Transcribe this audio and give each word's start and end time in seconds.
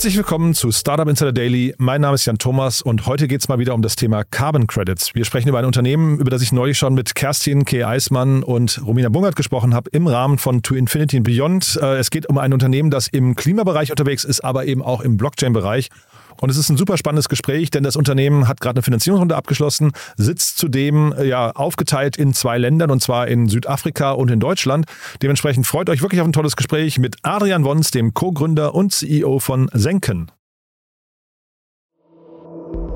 Herzlich 0.00 0.16
willkommen 0.16 0.54
zu 0.54 0.72
Startup 0.72 1.06
Insider 1.06 1.30
Daily. 1.30 1.74
Mein 1.76 2.00
Name 2.00 2.14
ist 2.14 2.24
Jan 2.24 2.38
Thomas 2.38 2.80
und 2.80 3.04
heute 3.04 3.28
geht 3.28 3.42
es 3.42 3.48
mal 3.48 3.58
wieder 3.58 3.74
um 3.74 3.82
das 3.82 3.96
Thema 3.96 4.24
Carbon 4.24 4.66
Credits. 4.66 5.14
Wir 5.14 5.26
sprechen 5.26 5.50
über 5.50 5.58
ein 5.58 5.66
Unternehmen, 5.66 6.18
über 6.18 6.30
das 6.30 6.40
ich 6.40 6.52
neulich 6.52 6.78
schon 6.78 6.94
mit 6.94 7.14
Kerstin 7.14 7.66
K. 7.66 7.84
Eismann 7.84 8.42
und 8.42 8.80
Romina 8.82 9.10
Bungert 9.10 9.36
gesprochen 9.36 9.74
habe 9.74 9.90
im 9.90 10.06
Rahmen 10.06 10.38
von 10.38 10.62
To 10.62 10.74
Infinity 10.74 11.18
and 11.18 11.26
Beyond. 11.26 11.78
Äh, 11.82 11.98
es 11.98 12.10
geht 12.10 12.30
um 12.30 12.38
ein 12.38 12.54
Unternehmen, 12.54 12.90
das 12.90 13.08
im 13.08 13.36
Klimabereich 13.36 13.90
unterwegs 13.90 14.24
ist, 14.24 14.40
aber 14.40 14.64
eben 14.64 14.80
auch 14.80 15.02
im 15.02 15.18
Blockchain-Bereich. 15.18 15.90
Und 16.40 16.50
es 16.50 16.56
ist 16.56 16.70
ein 16.70 16.76
super 16.76 16.96
spannendes 16.96 17.28
Gespräch, 17.28 17.70
denn 17.70 17.82
das 17.82 17.96
Unternehmen 17.96 18.48
hat 18.48 18.60
gerade 18.60 18.78
eine 18.78 18.82
Finanzierungsrunde 18.82 19.36
abgeschlossen, 19.36 19.92
sitzt 20.16 20.58
zudem 20.58 21.12
äh, 21.12 21.26
ja 21.26 21.50
aufgeteilt 21.50 22.16
in 22.16 22.32
zwei 22.32 22.58
Ländern 22.58 22.90
und 22.90 23.02
zwar 23.02 23.28
in 23.28 23.48
Südafrika 23.48 24.12
und 24.12 24.30
in 24.30 24.40
Deutschland. 24.40 24.86
Dementsprechend 25.22 25.66
freut 25.66 25.90
euch 25.90 26.02
wirklich 26.02 26.20
auf 26.20 26.26
ein 26.26 26.32
tolles 26.32 26.56
Gespräch 26.56 26.98
mit 26.98 27.16
Adrian 27.22 27.64
Wons, 27.64 27.90
dem 27.90 28.14
Co-Gründer 28.14 28.74
und 28.74 28.92
CEO 28.92 29.38
von 29.38 29.68
Senken. 29.72 30.30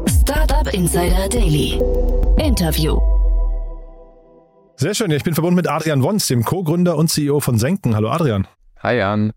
Startup 0.09 0.73
Insider 0.73 1.29
Daily. 1.29 1.81
Interview. 2.39 2.98
Sehr 4.77 4.95
schön, 4.95 5.11
ich 5.11 5.23
bin 5.23 5.34
verbunden 5.34 5.56
mit 5.56 5.69
Adrian 5.69 6.03
Wons, 6.03 6.27
dem 6.27 6.45
Co-Gründer 6.45 6.97
und 6.97 7.09
CEO 7.09 7.41
von 7.41 7.59
Senken. 7.59 7.95
Hallo 7.95 8.09
Adrian. 8.09 8.47
Hi 8.83 8.97
Jan. 8.97 9.33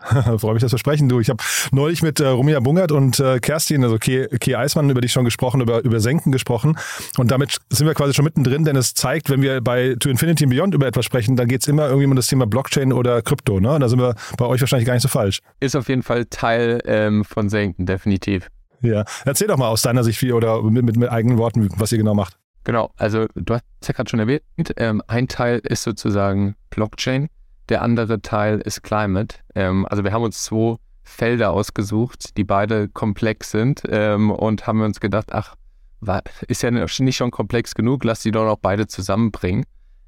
Freue 0.38 0.54
mich, 0.54 0.62
das 0.62 0.70
Versprechen. 0.70 1.08
Du, 1.08 1.20
ich 1.20 1.28
habe 1.28 1.42
neulich 1.72 2.02
mit 2.02 2.20
äh, 2.20 2.26
Romina 2.26 2.60
Bungert 2.60 2.92
und 2.92 3.20
äh, 3.20 3.38
Kerstin, 3.38 3.84
also 3.84 3.98
Key, 3.98 4.26
Key 4.38 4.54
Eismann, 4.54 4.88
über 4.88 5.00
dich 5.00 5.12
schon 5.12 5.24
gesprochen, 5.24 5.60
über, 5.60 5.84
über 5.84 6.00
Senken 6.00 6.32
gesprochen. 6.32 6.76
Und 7.18 7.30
damit 7.30 7.58
sind 7.70 7.86
wir 7.86 7.94
quasi 7.94 8.14
schon 8.14 8.24
mittendrin, 8.24 8.64
denn 8.64 8.76
es 8.76 8.94
zeigt, 8.94 9.30
wenn 9.30 9.42
wir 9.42 9.60
bei 9.60 9.96
To 10.00 10.08
Infinity 10.08 10.44
and 10.44 10.54
Beyond 10.54 10.74
über 10.74 10.86
etwas 10.86 11.04
sprechen, 11.04 11.36
dann 11.36 11.48
geht 11.48 11.62
es 11.62 11.68
immer 11.68 11.86
irgendwie 11.86 12.06
um 12.06 12.16
das 12.16 12.26
Thema 12.26 12.46
Blockchain 12.46 12.92
oder 12.92 13.22
Krypto. 13.22 13.60
Ne? 13.60 13.78
Da 13.78 13.88
sind 13.88 13.98
wir 13.98 14.14
bei 14.38 14.46
euch 14.46 14.60
wahrscheinlich 14.60 14.86
gar 14.86 14.94
nicht 14.94 15.02
so 15.02 15.08
falsch. 15.08 15.40
Ist 15.60 15.76
auf 15.76 15.88
jeden 15.88 16.02
Fall 16.02 16.24
Teil 16.26 16.80
ähm, 16.86 17.24
von 17.24 17.48
Senken, 17.48 17.86
definitiv. 17.86 18.48
Ja, 18.82 19.04
erzähl 19.26 19.48
doch 19.48 19.58
mal 19.58 19.68
aus 19.68 19.82
deiner 19.82 20.04
Sicht 20.04 20.22
wie, 20.22 20.32
oder 20.32 20.62
mit, 20.62 20.84
mit, 20.84 20.96
mit 20.96 21.10
eigenen 21.10 21.36
Worten, 21.36 21.68
was 21.76 21.92
ihr 21.92 21.98
genau 21.98 22.14
macht. 22.14 22.36
Genau, 22.64 22.90
also 22.96 23.26
du 23.34 23.54
hast 23.54 23.64
ja 23.84 23.92
gerade 23.92 24.08
schon 24.08 24.20
erwähnt, 24.20 24.42
ähm, 24.76 25.02
ein 25.06 25.28
Teil 25.28 25.60
ist 25.64 25.82
sozusagen 25.82 26.56
Blockchain 26.70 27.28
der 27.70 27.82
andere 27.82 28.20
Teil 28.20 28.60
ist 28.60 28.82
Climate. 28.82 29.36
Ähm, 29.54 29.86
also 29.88 30.04
wir 30.04 30.12
haben 30.12 30.22
uns 30.22 30.44
zwei 30.44 30.76
Felder 31.02 31.50
ausgesucht, 31.50 32.36
die 32.36 32.44
beide 32.44 32.88
komplex 32.88 33.50
sind 33.50 33.82
ähm, 33.88 34.30
und 34.30 34.66
haben 34.66 34.80
uns 34.82 35.00
gedacht, 35.00 35.32
ach, 35.32 35.54
ist 36.48 36.62
ja 36.62 36.70
nicht 36.70 37.16
schon 37.16 37.30
komplex 37.30 37.74
genug, 37.74 38.04
lass 38.04 38.20
die 38.20 38.30
doch 38.30 38.44
noch 38.44 38.58
beide 38.58 38.86
zusammenbringen. 38.86 39.64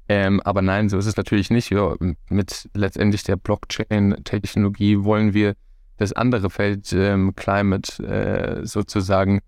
Ähm, 0.09 0.41
aber 0.41 0.61
nein, 0.61 0.89
so 0.89 0.97
ist 0.97 1.05
es 1.05 1.15
natürlich 1.15 1.49
nicht. 1.49 1.69
Ja, 1.69 1.95
mit 2.29 2.69
letztendlich 2.73 3.23
der 3.23 3.37
Blockchain-Technologie 3.37 5.03
wollen 5.03 5.33
wir 5.33 5.53
das 5.97 6.13
andere 6.13 6.49
Feld 6.49 6.91
ähm, 6.93 7.35
Climate 7.35 8.03
äh, 8.03 8.65
sozusagen 8.65 9.39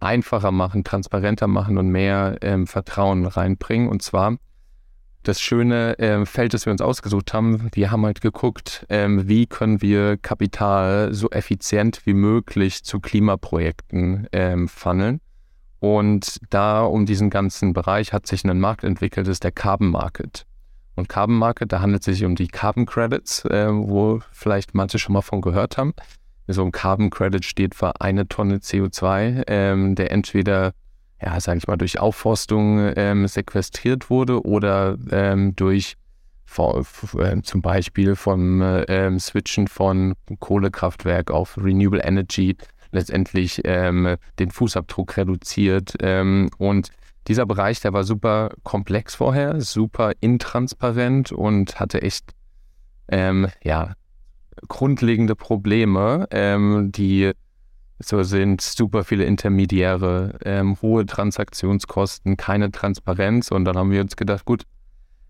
einfacher 0.00 0.50
machen, 0.50 0.82
transparenter 0.82 1.46
machen 1.46 1.78
und 1.78 1.88
mehr 1.88 2.36
ähm, 2.40 2.66
Vertrauen 2.66 3.26
reinbringen. 3.26 3.88
Und 3.88 4.02
zwar 4.02 4.36
das 5.22 5.40
schöne 5.40 5.98
äh, 5.98 6.26
Feld, 6.26 6.54
das 6.54 6.66
wir 6.66 6.72
uns 6.72 6.80
ausgesucht 6.80 7.32
haben, 7.32 7.68
wir 7.72 7.90
haben 7.90 8.04
halt 8.04 8.20
geguckt, 8.20 8.86
ähm, 8.88 9.28
wie 9.28 9.46
können 9.46 9.82
wir 9.82 10.16
Kapital 10.16 11.14
so 11.14 11.30
effizient 11.30 12.04
wie 12.04 12.14
möglich 12.14 12.84
zu 12.84 13.00
Klimaprojekten 13.00 14.28
ähm, 14.32 14.68
funneln. 14.68 15.20
Und 15.80 16.38
da 16.50 16.82
um 16.82 17.06
diesen 17.06 17.28
ganzen 17.28 17.72
Bereich 17.72 18.12
hat 18.12 18.26
sich 18.26 18.44
ein 18.44 18.60
Markt 18.60 18.84
entwickelt, 18.84 19.26
das 19.26 19.32
ist 19.32 19.44
der 19.44 19.52
Carbon 19.52 19.88
Market. 19.88 20.46
Und 20.94 21.08
Carbon 21.08 21.36
Market, 21.36 21.72
da 21.72 21.80
handelt 21.80 22.06
es 22.06 22.16
sich 22.16 22.24
um 22.24 22.36
die 22.36 22.48
Carbon 22.48 22.86
Credits, 22.86 23.44
äh, 23.46 23.68
wo 23.70 24.20
vielleicht 24.30 24.74
manche 24.74 24.98
schon 24.98 25.14
mal 25.14 25.22
von 25.22 25.40
gehört 25.40 25.78
haben. 25.78 25.94
So 26.46 26.64
ein 26.64 26.72
Carbon 26.72 27.10
Credit 27.10 27.44
steht 27.44 27.74
für 27.74 28.00
eine 28.00 28.28
Tonne 28.28 28.58
CO2, 28.58 29.44
ähm, 29.46 29.94
der 29.94 30.10
entweder 30.10 30.72
ja, 31.22 31.38
sage 31.40 31.58
ich 31.58 31.66
mal, 31.66 31.76
durch 31.76 32.00
Aufforstung 32.00 32.92
ähm, 32.96 33.28
sequestriert 33.28 34.10
wurde 34.10 34.44
oder 34.44 34.96
ähm, 35.10 35.54
durch 35.54 35.96
äh, 36.58 37.42
zum 37.42 37.62
Beispiel 37.62 38.16
vom 38.16 38.62
ähm, 38.88 39.18
Switchen 39.18 39.68
von 39.68 40.14
Kohlekraftwerk 40.40 41.30
auf 41.30 41.56
Renewable 41.56 42.02
Energy 42.02 42.56
letztendlich 42.90 43.62
ähm, 43.64 44.16
den 44.38 44.50
Fußabdruck 44.50 45.16
reduziert. 45.16 45.94
Ähm, 46.00 46.50
und 46.58 46.90
dieser 47.28 47.46
Bereich, 47.46 47.80
der 47.80 47.92
war 47.92 48.04
super 48.04 48.50
komplex 48.64 49.14
vorher, 49.14 49.60
super 49.60 50.12
intransparent 50.20 51.30
und 51.30 51.78
hatte 51.78 52.02
echt 52.02 52.32
ähm, 53.08 53.46
ja, 53.62 53.92
grundlegende 54.68 55.34
Probleme, 55.36 56.26
die 56.92 57.32
so 58.04 58.22
sind 58.22 58.60
super 58.60 59.04
viele 59.04 59.24
Intermediäre, 59.24 60.38
ähm, 60.44 60.76
hohe 60.82 61.06
Transaktionskosten, 61.06 62.36
keine 62.36 62.70
Transparenz. 62.70 63.50
Und 63.50 63.64
dann 63.64 63.76
haben 63.76 63.90
wir 63.90 64.00
uns 64.00 64.16
gedacht, 64.16 64.44
gut, 64.44 64.64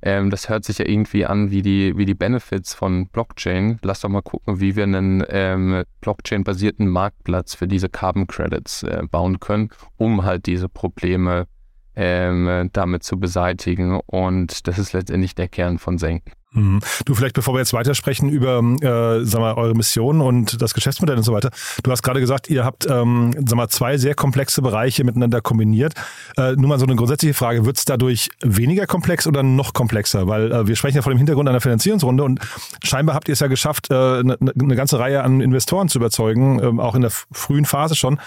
ähm, 0.02 0.30
das 0.30 0.48
hört 0.48 0.64
sich 0.64 0.78
ja 0.78 0.86
irgendwie 0.86 1.24
an 1.26 1.50
wie 1.50 1.62
die, 1.62 1.96
wie 1.96 2.04
die 2.04 2.14
Benefits 2.14 2.74
von 2.74 3.08
Blockchain. 3.08 3.78
Lass 3.82 4.00
doch 4.00 4.08
mal 4.08 4.22
gucken, 4.22 4.60
wie 4.60 4.74
wir 4.74 4.82
einen 4.82 5.24
ähm, 5.28 5.84
Blockchain-basierten 6.00 6.88
Marktplatz 6.88 7.54
für 7.54 7.68
diese 7.68 7.88
Carbon 7.88 8.26
Credits 8.26 8.82
äh, 8.82 9.02
bauen 9.08 9.38
können, 9.38 9.70
um 9.96 10.24
halt 10.24 10.46
diese 10.46 10.68
Probleme 10.68 11.46
ähm, 11.94 12.70
damit 12.72 13.04
zu 13.04 13.18
beseitigen. 13.20 14.00
Und 14.06 14.66
das 14.66 14.78
ist 14.78 14.92
letztendlich 14.92 15.34
der 15.34 15.48
Kern 15.48 15.78
von 15.78 15.98
Senken. 15.98 16.32
Mhm. 16.54 16.80
Du, 17.04 17.14
vielleicht 17.14 17.34
bevor 17.34 17.54
wir 17.54 17.58
jetzt 17.58 17.72
weitersprechen 17.72 18.28
über, 18.28 18.58
äh, 18.58 19.24
sag 19.24 19.40
mal, 19.40 19.54
eure 19.54 19.74
Mission 19.74 20.20
und 20.20 20.60
das 20.60 20.74
Geschäftsmodell 20.74 21.16
und 21.16 21.22
so 21.22 21.32
weiter. 21.32 21.50
Du 21.82 21.90
hast 21.90 22.02
gerade 22.02 22.20
gesagt, 22.20 22.50
ihr 22.50 22.64
habt, 22.64 22.88
ähm, 22.88 23.32
sag 23.46 23.56
mal, 23.56 23.68
zwei 23.68 23.96
sehr 23.96 24.14
komplexe 24.14 24.60
Bereiche 24.60 25.04
miteinander 25.04 25.40
kombiniert. 25.40 25.94
Äh, 26.36 26.52
nur 26.52 26.68
mal 26.68 26.78
so 26.78 26.84
eine 26.84 26.96
grundsätzliche 26.96 27.34
Frage. 27.34 27.64
Wird 27.64 27.78
es 27.78 27.84
dadurch 27.84 28.30
weniger 28.42 28.86
komplex 28.86 29.26
oder 29.26 29.42
noch 29.42 29.72
komplexer? 29.72 30.26
Weil 30.28 30.52
äh, 30.52 30.66
wir 30.66 30.76
sprechen 30.76 30.96
ja 30.96 31.02
vor 31.02 31.12
dem 31.12 31.18
Hintergrund 31.18 31.48
einer 31.48 31.60
Finanzierungsrunde 31.60 32.24
und 32.24 32.40
scheinbar 32.84 33.14
habt 33.14 33.28
ihr 33.28 33.32
es 33.32 33.40
ja 33.40 33.46
geschafft, 33.46 33.90
eine 33.90 34.34
äh, 34.38 34.44
ne, 34.44 34.52
ne 34.54 34.76
ganze 34.76 34.98
Reihe 34.98 35.22
an 35.22 35.40
Investoren 35.40 35.88
zu 35.88 35.98
überzeugen, 35.98 36.62
ähm, 36.62 36.80
auch 36.80 36.94
in 36.94 37.02
der 37.02 37.10
frühen 37.10 37.64
Phase 37.64 37.96
schon. 37.96 38.20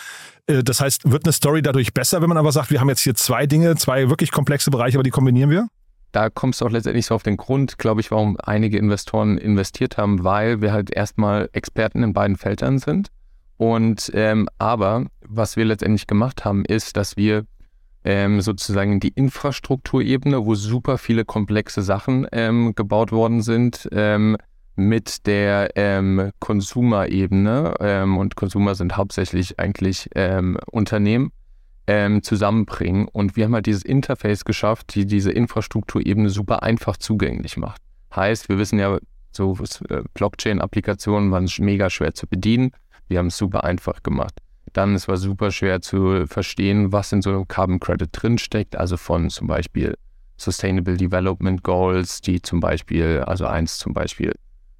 Äh, 0.47 0.63
das 0.63 0.81
heißt, 0.81 1.11
wird 1.11 1.25
eine 1.25 1.33
Story 1.33 1.61
dadurch 1.61 1.93
besser, 1.93 2.21
wenn 2.21 2.29
man 2.29 2.37
aber 2.37 2.51
sagt, 2.51 2.71
wir 2.71 2.79
haben 2.79 2.89
jetzt 2.89 3.01
hier 3.01 3.15
zwei 3.15 3.45
Dinge, 3.45 3.75
zwei 3.75 4.09
wirklich 4.09 4.31
komplexe 4.31 4.71
Bereiche, 4.71 4.97
aber 4.97 5.03
die 5.03 5.11
kombinieren 5.11 5.49
wir? 5.49 5.67
Da 6.15 6.29
kommst 6.29 6.61
du 6.61 6.65
auch 6.65 6.71
letztendlich 6.71 7.07
so 7.07 7.15
auf 7.15 7.23
den 7.23 7.35
Grund, 7.35 7.77
glaube 7.77 7.99
ich, 7.99 8.09
warum 8.09 8.37
einige 8.41 8.77
Investoren 8.77 9.37
investiert 9.37 9.97
haben, 9.97 10.23
weil 10.23 10.61
wir 10.61 10.71
halt 10.71 10.89
erstmal 10.89 11.49
Experten 11.51 12.03
in 12.03 12.13
beiden 12.13 12.37
Feldern 12.37 12.79
sind. 12.79 13.09
Und 13.57 14.11
ähm, 14.13 14.47
aber 14.57 15.07
was 15.21 15.57
wir 15.57 15.65
letztendlich 15.65 16.07
gemacht 16.07 16.45
haben, 16.45 16.63
ist, 16.63 16.95
dass 16.95 17.17
wir 17.17 17.45
ähm, 18.05 18.39
sozusagen 18.39 18.99
die 18.99 19.09
Infrastrukturebene, 19.09 20.45
wo 20.45 20.55
super 20.55 20.97
viele 20.97 21.25
komplexe 21.25 21.81
Sachen 21.81 22.27
ähm, 22.31 22.75
gebaut 22.75 23.11
worden 23.11 23.41
sind, 23.41 23.89
ähm, 23.91 24.37
mit 24.77 25.25
der 25.25 25.71
ähm, 25.75 26.31
Konsumerebene 26.39 27.75
ähm, 27.79 28.17
und 28.17 28.35
Konsumer 28.35 28.75
sind 28.75 28.95
hauptsächlich 28.95 29.59
eigentlich 29.59 30.09
ähm, 30.15 30.57
Unternehmen 30.71 31.31
ähm, 31.87 32.23
zusammenbringen. 32.23 33.07
Und 33.07 33.35
wir 33.35 33.45
haben 33.45 33.53
halt 33.53 33.65
dieses 33.65 33.83
Interface 33.83 34.45
geschafft, 34.45 34.95
die 34.95 35.05
diese 35.05 35.31
Infrastrukturebene 35.31 36.29
super 36.29 36.63
einfach 36.63 36.97
zugänglich 36.97 37.57
macht. 37.57 37.81
Heißt, 38.15 38.49
wir 38.49 38.57
wissen 38.57 38.79
ja, 38.79 38.97
so 39.31 39.57
äh, 39.89 40.03
Blockchain-Applikationen 40.13 41.31
waren 41.31 41.49
mega 41.59 41.89
schwer 41.89 42.13
zu 42.13 42.27
bedienen. 42.27 42.71
Wir 43.07 43.19
haben 43.19 43.27
es 43.27 43.37
super 43.37 43.63
einfach 43.63 44.01
gemacht. 44.01 44.39
Dann, 44.73 44.95
es 44.95 45.07
war 45.07 45.17
super 45.17 45.51
schwer 45.51 45.81
zu 45.81 46.25
verstehen, 46.27 46.91
was 46.91 47.11
in 47.11 47.21
so 47.21 47.29
einem 47.29 47.47
Carbon 47.47 47.79
Credit 47.79 48.09
drinsteckt, 48.11 48.75
also 48.75 48.97
von 48.97 49.29
zum 49.29 49.47
Beispiel 49.47 49.95
Sustainable 50.37 50.97
Development 50.97 51.63
Goals, 51.63 52.21
die 52.21 52.41
zum 52.41 52.59
Beispiel, 52.59 53.23
also 53.25 53.45
eins 53.45 53.77
zum 53.77 53.93
Beispiel, 53.93 54.33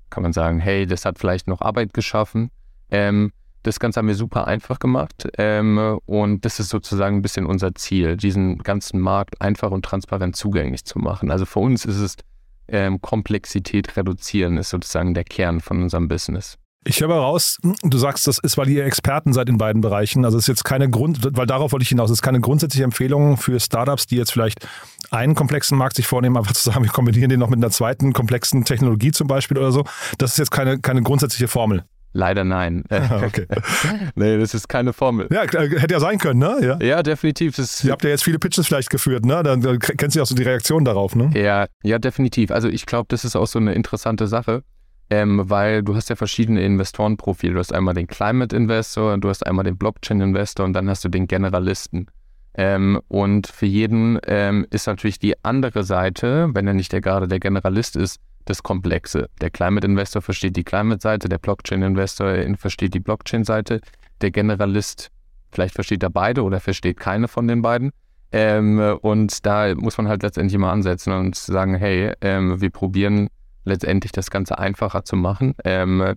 kann 0.09 0.23
man 0.23 0.33
sagen, 0.33 0.59
hey, 0.59 0.85
das 0.85 1.05
hat 1.05 1.19
vielleicht 1.19 1.47
noch 1.47 1.61
Arbeit 1.61 1.93
geschaffen. 1.93 2.51
Ähm, 2.91 3.31
das 3.65 3.79
Ganze 3.79 3.99
haben 3.99 4.07
wir 4.07 4.15
super 4.15 4.47
einfach 4.47 4.79
gemacht 4.79 5.27
ähm, 5.37 5.99
und 6.05 6.45
das 6.45 6.59
ist 6.59 6.69
sozusagen 6.69 7.17
ein 7.17 7.21
bisschen 7.21 7.45
unser 7.45 7.73
Ziel, 7.75 8.15
diesen 8.17 8.59
ganzen 8.59 8.99
Markt 8.99 9.41
einfach 9.41 9.71
und 9.71 9.83
transparent 9.83 10.35
zugänglich 10.35 10.85
zu 10.85 10.99
machen. 10.99 11.31
Also 11.31 11.45
für 11.45 11.59
uns 11.59 11.85
ist 11.85 11.97
es 11.97 12.15
ähm, 12.67 13.01
Komplexität 13.01 13.97
reduzieren, 13.97 14.57
ist 14.57 14.69
sozusagen 14.69 15.13
der 15.13 15.23
Kern 15.23 15.61
von 15.61 15.81
unserem 15.81 16.07
Business. 16.07 16.57
Ich 16.87 17.01
höre 17.01 17.15
raus, 17.15 17.57
du 17.81 17.97
sagst, 17.97 18.27
das 18.27 18.37
ist, 18.37 18.59
weil 18.59 18.69
ihr 18.69 18.85
Experten 18.85 19.33
seid 19.33 19.49
in 19.49 19.57
beiden 19.57 19.81
Bereichen. 19.81 20.23
Also 20.23 20.37
es 20.37 20.43
ist 20.43 20.49
jetzt 20.49 20.65
keine 20.65 20.87
Grund, 20.87 21.35
weil 21.35 21.47
darauf 21.47 21.71
wollte 21.71 21.81
ich 21.81 21.89
hinaus, 21.89 22.11
es 22.11 22.19
ist 22.19 22.21
keine 22.21 22.39
grundsätzliche 22.41 22.83
Empfehlung 22.83 23.37
für 23.37 23.59
Startups, 23.59 24.05
die 24.05 24.17
jetzt 24.17 24.31
vielleicht 24.31 24.67
einen 25.09 25.33
komplexen 25.33 25.79
Markt 25.79 25.95
sich 25.95 26.05
vornehmen, 26.05 26.37
einfach 26.37 26.53
zu 26.53 26.61
sagen, 26.61 26.83
wir 26.83 26.91
kombinieren 26.91 27.29
den 27.29 27.39
noch 27.39 27.49
mit 27.49 27.57
einer 27.57 27.71
zweiten 27.71 28.13
komplexen 28.13 28.65
Technologie 28.65 29.11
zum 29.11 29.27
Beispiel 29.27 29.57
oder 29.57 29.71
so. 29.71 29.83
Das 30.19 30.33
ist 30.33 30.37
jetzt 30.37 30.51
keine, 30.51 30.77
keine 30.77 31.01
grundsätzliche 31.01 31.47
Formel. 31.47 31.85
Leider 32.17 32.45
nein. 32.45 32.85
okay. 33.25 33.45
nee, 34.15 34.37
das 34.37 34.53
ist 34.53 34.69
keine 34.69 34.93
Formel. 34.93 35.27
Ja, 35.31 35.41
hätte 35.41 35.93
ja 35.93 35.99
sein 35.99 36.17
können, 36.17 36.39
ne? 36.39 36.57
Ja, 36.61 36.79
ja 36.81 37.03
definitiv. 37.03 37.57
Das 37.57 37.83
Ihr 37.83 37.91
habt 37.91 38.05
ja 38.05 38.09
jetzt 38.09 38.23
viele 38.23 38.39
Pitches 38.39 38.67
vielleicht 38.67 38.89
geführt, 38.89 39.25
ne? 39.25 39.43
Dann, 39.43 39.61
kennst 39.79 40.15
du 40.15 40.19
ja 40.19 40.23
auch 40.23 40.27
so 40.27 40.33
die 40.33 40.43
Reaktion 40.43 40.85
darauf, 40.85 41.13
ne? 41.13 41.29
Ja, 41.35 41.65
ja, 41.83 41.99
definitiv. 41.99 42.51
Also 42.51 42.69
ich 42.69 42.85
glaube, 42.85 43.07
das 43.09 43.25
ist 43.25 43.35
auch 43.35 43.47
so 43.47 43.59
eine 43.59 43.73
interessante 43.73 44.27
Sache. 44.27 44.63
ähm, 45.09 45.41
weil 45.49 45.83
du 45.83 45.95
hast 45.95 46.09
ja 46.09 46.15
verschiedene 46.15 46.63
Investorenprofile. 46.63 47.53
Du 47.53 47.59
hast 47.59 47.73
einmal 47.73 47.93
den 47.93 48.07
Climate 48.07 48.55
Investor, 48.55 49.17
du 49.17 49.29
hast 49.29 49.45
einmal 49.45 49.65
den 49.65 49.77
Blockchain 49.77 50.21
Investor 50.21 50.65
und 50.65 50.73
dann 50.73 50.89
hast 50.89 51.03
du 51.03 51.09
den 51.09 51.27
Generalisten. 51.27 52.07
Ähm, 52.57 53.01
und 53.09 53.47
für 53.47 53.65
jeden 53.65 54.19
ähm, 54.25 54.65
ist 54.71 54.87
natürlich 54.87 55.19
die 55.19 55.35
andere 55.43 55.83
Seite, 55.83 56.49
wenn 56.53 56.65
er 56.65 56.73
nicht 56.73 56.93
der, 56.93 57.01
gerade 57.01 57.27
der 57.27 57.39
Generalist 57.39 57.97
ist, 57.97 58.21
das 58.45 58.63
Komplexe. 58.63 59.29
Der 59.41 59.49
Climate 59.49 59.85
Investor 59.85 60.21
versteht 60.21 60.55
die 60.55 60.63
Climate-Seite, 60.63 61.29
der 61.29 61.37
Blockchain 61.37 61.81
Investor 61.81 62.35
versteht 62.57 62.93
die 62.93 62.99
Blockchain-Seite, 62.99 63.81
der 64.21 64.31
Generalist 64.31 65.11
vielleicht 65.55 65.73
versteht 65.73 66.03
er 66.03 66.09
beide 66.09 66.43
oder 66.43 66.59
versteht 66.59 66.99
keine 66.99 67.27
von 67.27 67.47
den 67.47 67.61
beiden. 67.61 67.91
Ähm, 68.31 68.79
und 69.01 69.45
da 69.45 69.73
muss 69.75 69.97
man 69.97 70.07
halt 70.07 70.21
letztendlich 70.21 70.59
mal 70.59 70.71
ansetzen 70.71 71.13
und 71.13 71.35
sagen, 71.35 71.75
hey, 71.75 72.13
ähm, 72.21 72.59
wir 72.59 72.69
probieren 72.69 73.29
letztendlich 73.63 74.11
das 74.11 74.29
Ganze 74.29 74.59
einfacher 74.59 75.05
zu 75.05 75.15
machen. 75.15 75.55
Ähm, 75.63 76.15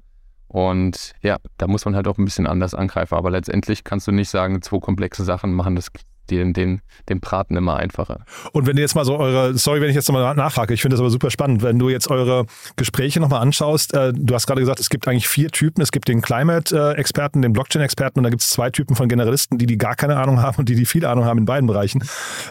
und 0.49 1.13
ja, 1.23 1.37
da 1.59 1.67
muss 1.67 1.85
man 1.85 1.95
halt 1.95 2.09
auch 2.09 2.19
ein 2.19 2.25
bisschen 2.25 2.47
anders 2.47 2.75
angreifen. 2.75 3.15
Aber 3.15 3.31
letztendlich 3.31 3.85
kannst 3.85 4.07
du 4.07 4.13
nicht 4.13 4.31
sagen, 4.31 4.61
zwei 4.63 4.81
komplexe 4.81 5.25
Sachen 5.25 5.53
machen 5.53 5.77
das 5.77 5.91
den, 6.31 6.53
den, 6.53 6.81
den 7.09 7.21
Braten 7.21 7.57
immer 7.57 7.77
einfacher. 7.77 8.25
Und 8.53 8.67
wenn 8.67 8.77
du 8.77 8.83
jetzt 8.83 8.95
mal 8.95 9.05
so 9.05 9.17
eure, 9.19 9.57
sorry, 9.57 9.81
wenn 9.81 9.89
ich 9.89 9.95
jetzt 9.95 10.09
nochmal 10.09 10.35
nachfrage, 10.35 10.75
ich 10.75 10.83
finde 10.83 10.95
das 10.95 11.01
aber 11.01 11.11
super 11.11 11.31
spannend, 11.31 11.63
wenn 11.63 11.79
du 11.79 11.89
jetzt 11.89 12.09
eure 12.11 12.47
Gespräche 12.77 13.21
nochmal 13.21 13.41
anschaust, 13.41 13.95
äh, 13.95 14.13
du 14.15 14.35
hast 14.35 14.47
gerade 14.47 14.61
gesagt, 14.61 14.81
es 14.81 14.91
gibt 14.91 15.07
eigentlich 15.09 15.29
vier 15.29 15.51
Typen. 15.51 15.83
Es 15.83 15.93
gibt 15.93 16.09
den 16.09 16.21
Climate-Experten, 16.21 17.43
den 17.43 17.53
Blockchain-Experten 17.53 18.21
und 18.21 18.25
da 18.25 18.31
gibt 18.31 18.43
es 18.43 18.51
zwei 18.51 18.71
Typen 18.71 18.97
von 18.97 19.09
Generalisten, 19.09 19.59
die 19.59 19.67
die 19.67 19.79
gar 19.79 19.95
keine 19.95 20.17
Ahnung 20.17 20.43
haben 20.43 20.57
und 20.59 20.69
die 20.69 20.75
die 20.75 20.87
viel 20.87 21.05
Ahnung 21.05 21.25
haben 21.25 21.39
in 21.39 21.45
beiden 21.45 21.67
Bereichen. 21.67 22.05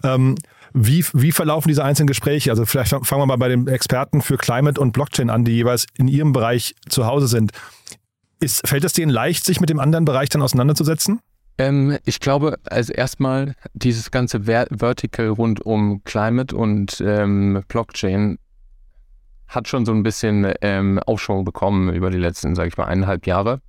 Ähm, 0.04 0.36
wie, 0.74 1.06
wie 1.14 1.32
verlaufen 1.32 1.70
diese 1.70 1.84
einzelnen 1.84 2.08
Gespräche? 2.08 2.52
Also 2.52 2.66
vielleicht 2.66 2.90
fangen 2.90 3.22
wir 3.22 3.26
mal 3.26 3.38
bei 3.38 3.48
den 3.48 3.68
Experten 3.68 4.22
für 4.22 4.38
Climate 4.38 4.80
und 4.80 4.92
Blockchain 4.92 5.30
an, 5.30 5.44
die 5.44 5.54
jeweils 5.54 5.88
in 5.96 6.08
ihrem 6.08 6.34
Bereich 6.34 6.76
zu 6.90 7.06
Hause 7.06 7.28
sind. 7.28 7.52
Ist, 8.40 8.68
fällt 8.68 8.84
es 8.84 8.94
denen 8.94 9.12
leicht, 9.12 9.46
sich 9.46 9.60
mit 9.60 9.70
dem 9.70 9.80
anderen 9.80 10.06
Bereich 10.06 10.30
dann 10.30 10.42
auseinanderzusetzen? 10.42 11.20
Ähm, 11.57 11.98
ich 12.06 12.19
glaube, 12.19 12.57
also 12.65 12.94
erstmal 12.94 13.56
dieses 13.74 14.12
ganze 14.12 14.44
Ver 14.44 14.68
Vertical 14.69 15.27
rund 15.30 15.65
um 15.65 16.04
Climate 16.04 16.56
und 16.56 17.01
ähm, 17.01 17.63
Blockchain 17.68 18.38
hat 19.48 19.68
schon 19.68 19.86
so 19.86 19.94
ein 19.94 20.04
bisschen 20.04 20.54
ähm, 20.62 21.00
Aufschwung 21.00 21.45
bekommen 21.45 21.94
über 21.94 22.12
die 22.12 22.18
letzten, 22.18 22.54
sage 22.54 22.69
ich 22.69 22.77
mal, 22.77 22.86
eineinhalb 22.86 23.25
Jahre. 23.25 23.62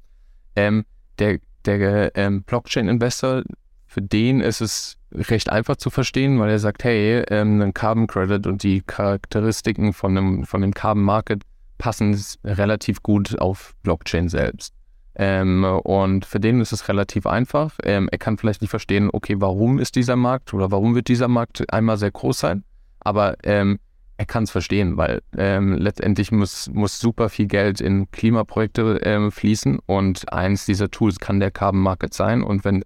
Ähm, 0.57 0.85
der 1.19 1.39
der 1.65 2.17
ähm, 2.17 2.43
Blockchain-Investor, 2.45 3.43
für 3.87 4.03
den 4.03 4.41
ist 4.41 4.61
es 4.61 4.97
recht 5.13 5.51
einfach 5.51 5.77
zu 5.77 5.91
verstehen, 5.91 6.39
weil 6.39 6.51
er 6.51 6.59
sagt, 6.59 6.85
hey, 6.85 7.25
ähm, 7.29 7.61
ein 7.61 7.75
Carbon 7.75 8.07
Credit 8.07 8.47
und 8.47 8.63
die 8.63 8.83
Charakteristiken 8.83 9.93
von 9.93 10.15
dem, 10.15 10.45
von 10.45 10.61
dem 10.61 10.75
Carbon 10.75 11.03
Market 11.03 11.43
passen 11.79 12.19
relativ 12.45 13.03
gut 13.03 13.39
auf 13.39 13.75
Blockchain 13.83 14.29
selbst. 14.29 14.75
Ähm, 15.21 15.65
und 15.65 16.25
für 16.25 16.39
den 16.39 16.61
ist 16.61 16.73
es 16.73 16.89
relativ 16.89 17.27
einfach. 17.27 17.77
Ähm, 17.83 18.09
er 18.11 18.19
kann 18.19 18.39
vielleicht 18.39 18.61
nicht 18.61 18.71
verstehen, 18.71 19.11
okay, 19.13 19.35
warum 19.39 19.81
ist 19.81 19.97
dieser 19.97 20.15
Markt 20.15 20.55
oder 20.55 20.71
warum 20.71 20.95
wird 20.95 21.09
dieser 21.09 21.27
Markt 21.27 21.65
einmal 21.73 21.99
sehr 21.99 22.13
groß 22.13 22.39
sein, 22.39 22.63
aber 23.01 23.35
ähm, 23.43 23.81
er 24.17 24.27
kann 24.27 24.45
es 24.45 24.53
verstehen, 24.53 24.97
weil 24.97 25.21
ähm, 25.37 25.75
letztendlich 25.75 26.31
muss, 26.31 26.71
muss 26.73 27.01
super 27.01 27.29
viel 27.29 27.47
Geld 27.47 27.81
in 27.81 28.11
Klimaprojekte 28.13 29.01
ähm, 29.03 29.33
fließen 29.33 29.81
und 29.87 30.33
eins 30.33 30.67
dieser 30.67 30.89
Tools 30.89 31.19
kann 31.19 31.41
der 31.41 31.51
Carbon 31.51 31.81
Market 31.81 32.15
sein 32.15 32.45
und 32.45 32.65
wenn 32.65 32.85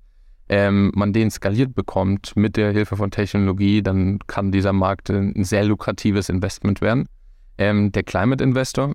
ähm, 0.49 0.90
man 0.94 1.12
den 1.12 1.31
skaliert 1.31 1.75
bekommt 1.75 2.35
mit 2.35 2.56
der 2.56 2.73
Hilfe 2.73 2.96
von 2.96 3.11
Technologie, 3.11 3.82
dann 3.82 4.19
kann 4.26 4.52
dieser 4.52 4.73
Markt 4.73 5.11
ein 5.11 5.44
sehr 5.44 5.64
lukratives 5.64 6.28
Investment 6.28 6.81
werden. 6.81 7.06
der 7.58 8.02
Climate 8.02 8.43
Investor 8.43 8.94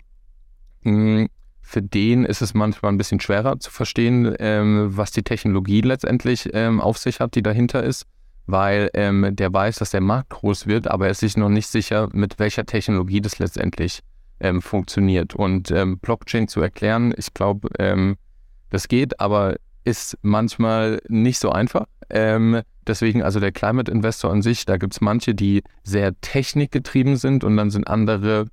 mh, 0.83 0.91
hm, 0.91 1.27
für 1.67 1.81
den 1.81 2.23
ist 2.23 2.41
es 2.41 2.53
manchmal 2.53 2.93
ein 2.93 2.97
bisschen 2.97 3.19
schwerer 3.19 3.59
zu 3.59 3.71
verstehen, 3.71 4.33
ähm, 4.39 4.87
was 4.95 5.11
die 5.11 5.21
Technologie 5.21 5.81
letztendlich 5.81 6.49
ähm, 6.53 6.79
auf 6.79 6.97
sich 6.97 7.19
hat, 7.19 7.35
die 7.35 7.43
dahinter 7.43 7.83
ist, 7.83 8.05
weil 8.45 8.89
ähm, 8.93 9.35
der 9.35 9.51
weiß, 9.51 9.75
dass 9.75 9.91
der 9.91 9.99
Markt 9.99 10.29
groß 10.29 10.67
wird, 10.67 10.87
aber 10.87 11.07
er 11.07 11.11
ist 11.11 11.19
sich 11.19 11.35
noch 11.35 11.49
nicht 11.49 11.67
sicher, 11.67 12.07
mit 12.13 12.39
welcher 12.39 12.65
Technologie 12.65 13.19
das 13.19 13.37
letztendlich 13.39 13.99
ähm, 14.39 14.61
funktioniert. 14.61 15.35
Und 15.35 15.69
ähm, 15.69 15.99
Blockchain 15.99 16.47
zu 16.47 16.61
erklären, 16.61 17.13
ich 17.17 17.33
glaube, 17.33 17.67
ähm, 17.79 18.15
das 18.69 18.87
geht, 18.87 19.19
aber 19.19 19.57
ist 19.83 20.17
manchmal 20.21 21.01
nicht 21.09 21.39
so 21.39 21.49
einfach. 21.49 21.85
deswegen, 22.09 23.23
also 23.23 23.41
der 23.41 23.51
Climate 23.51 23.91
Investor 23.91 24.31
an 24.31 24.41
sich, 24.41 24.65
da 24.65 24.77
gibt 24.77 24.93
es 24.93 25.01
manche, 25.01 25.35
die 25.35 25.63
sehr 25.83 26.19
technikgetrieben 26.21 27.17
sind 27.17 27.43
und 27.43 27.57
dann 27.57 27.69
sind 27.69 27.87
andere, 27.87 28.47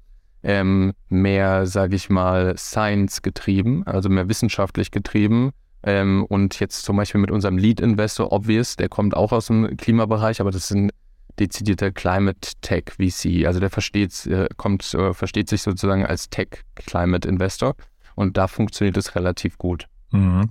ähm, 0.44 0.92
mehr, 1.08 1.66
sage 1.66 1.96
ich 1.96 2.10
mal, 2.10 2.56
Science 2.56 3.22
getrieben, 3.22 3.82
also 3.86 4.08
mehr 4.08 4.28
wissenschaftlich 4.28 4.90
getrieben. 4.90 5.50
Ähm, 5.82 6.24
und 6.28 6.60
jetzt 6.60 6.84
zum 6.84 6.96
Beispiel 6.96 7.20
mit 7.20 7.30
unserem 7.30 7.58
Lead-Investor 7.58 8.30
Obvious, 8.30 8.76
der 8.76 8.88
kommt 8.88 9.16
auch 9.16 9.32
aus 9.32 9.46
dem 9.46 9.76
Klimabereich, 9.76 10.40
aber 10.40 10.50
das 10.50 10.70
ist 10.70 10.76
ein 10.76 10.90
dezidierter 11.38 11.90
Climate 11.90 12.52
Tech 12.60 12.84
VC. 12.96 13.46
Also 13.46 13.58
der 13.58 13.70
versteht, 13.70 14.26
äh, 14.26 14.46
kommt, 14.56 14.94
äh, 14.94 15.14
versteht 15.14 15.48
sich 15.48 15.62
sozusagen 15.62 16.04
als 16.06 16.28
Tech 16.30 16.48
Climate 16.74 17.26
Investor. 17.26 17.74
Und 18.14 18.36
da 18.36 18.46
funktioniert 18.46 18.96
es 18.96 19.16
relativ 19.16 19.58
gut. 19.58 19.86
Mhm. 20.14 20.48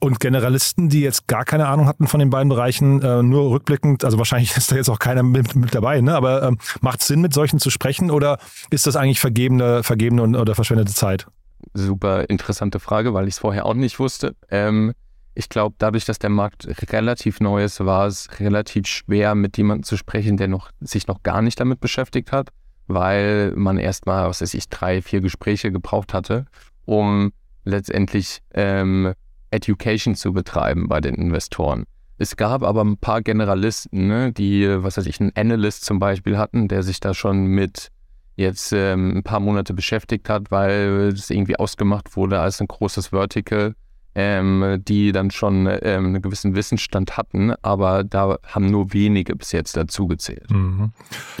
Und 0.00 0.18
Generalisten, 0.18 0.88
die 0.88 1.00
jetzt 1.00 1.28
gar 1.28 1.44
keine 1.44 1.68
Ahnung 1.68 1.86
hatten 1.86 2.08
von 2.08 2.18
den 2.18 2.30
beiden 2.30 2.48
Bereichen, 2.48 3.00
äh, 3.00 3.22
nur 3.22 3.50
rückblickend, 3.50 4.04
also 4.04 4.18
wahrscheinlich 4.18 4.54
ist 4.56 4.72
da 4.72 4.76
jetzt 4.76 4.90
auch 4.90 4.98
keiner 4.98 5.22
mit, 5.22 5.54
mit 5.54 5.74
dabei, 5.74 6.00
ne? 6.00 6.14
aber 6.14 6.42
ähm, 6.42 6.58
macht 6.80 7.00
es 7.00 7.06
Sinn, 7.06 7.20
mit 7.20 7.32
solchen 7.32 7.60
zu 7.60 7.70
sprechen 7.70 8.10
oder 8.10 8.38
ist 8.70 8.86
das 8.86 8.96
eigentlich 8.96 9.20
vergebene, 9.20 9.82
vergebene 9.84 10.38
oder 10.38 10.54
verschwendete 10.54 10.92
Zeit? 10.92 11.26
Super 11.74 12.28
interessante 12.28 12.80
Frage, 12.80 13.14
weil 13.14 13.28
ich 13.28 13.34
es 13.34 13.38
vorher 13.38 13.66
auch 13.66 13.74
nicht 13.74 13.98
wusste. 13.98 14.34
Ähm, 14.50 14.92
ich 15.34 15.48
glaube, 15.48 15.74
dadurch, 15.78 16.04
dass 16.04 16.18
der 16.18 16.30
Markt 16.30 16.68
relativ 16.92 17.40
neu 17.40 17.64
ist, 17.64 17.84
war 17.84 18.06
es 18.06 18.28
relativ 18.40 18.86
schwer, 18.86 19.34
mit 19.34 19.56
jemandem 19.56 19.84
zu 19.84 19.96
sprechen, 19.96 20.36
der 20.36 20.48
noch, 20.48 20.70
sich 20.80 21.06
noch 21.06 21.22
gar 21.22 21.40
nicht 21.40 21.58
damit 21.60 21.80
beschäftigt 21.80 22.32
hat, 22.32 22.50
weil 22.86 23.52
man 23.52 23.78
erstmal, 23.78 24.28
was 24.28 24.40
weiß 24.40 24.54
ich, 24.54 24.68
drei, 24.68 25.02
vier 25.02 25.20
Gespräche 25.20 25.72
gebraucht 25.72 26.14
hatte, 26.14 26.46
um 26.84 27.32
letztendlich 27.64 28.40
ähm, 28.52 29.14
Education 29.50 30.14
zu 30.14 30.32
betreiben 30.32 30.88
bei 30.88 31.00
den 31.00 31.14
Investoren. 31.14 31.84
Es 32.16 32.36
gab 32.36 32.62
aber 32.62 32.82
ein 32.84 32.96
paar 32.96 33.22
Generalisten, 33.22 34.06
ne, 34.06 34.32
die, 34.32 34.66
was 34.82 34.96
weiß 34.96 35.06
ich, 35.06 35.20
einen 35.20 35.32
Analyst 35.34 35.84
zum 35.84 35.98
Beispiel 35.98 36.38
hatten, 36.38 36.68
der 36.68 36.82
sich 36.82 37.00
da 37.00 37.12
schon 37.12 37.46
mit 37.46 37.88
jetzt 38.36 38.72
ähm, 38.72 39.18
ein 39.18 39.22
paar 39.22 39.40
Monate 39.40 39.74
beschäftigt 39.74 40.28
hat, 40.28 40.50
weil 40.50 41.12
es 41.12 41.30
irgendwie 41.30 41.56
ausgemacht 41.56 42.16
wurde 42.16 42.40
als 42.40 42.60
ein 42.60 42.68
großes 42.68 43.08
Vertical 43.08 43.74
ähm, 44.14 44.80
die 44.86 45.12
dann 45.12 45.30
schon 45.30 45.66
ähm, 45.66 46.06
einen 46.06 46.22
gewissen 46.22 46.54
Wissensstand 46.54 47.16
hatten, 47.16 47.52
aber 47.62 48.04
da 48.04 48.38
haben 48.46 48.66
nur 48.66 48.92
wenige 48.92 49.34
bis 49.36 49.52
jetzt 49.52 49.76
dazu 49.76 50.06
gezählt. 50.06 50.50
Mhm. 50.50 50.92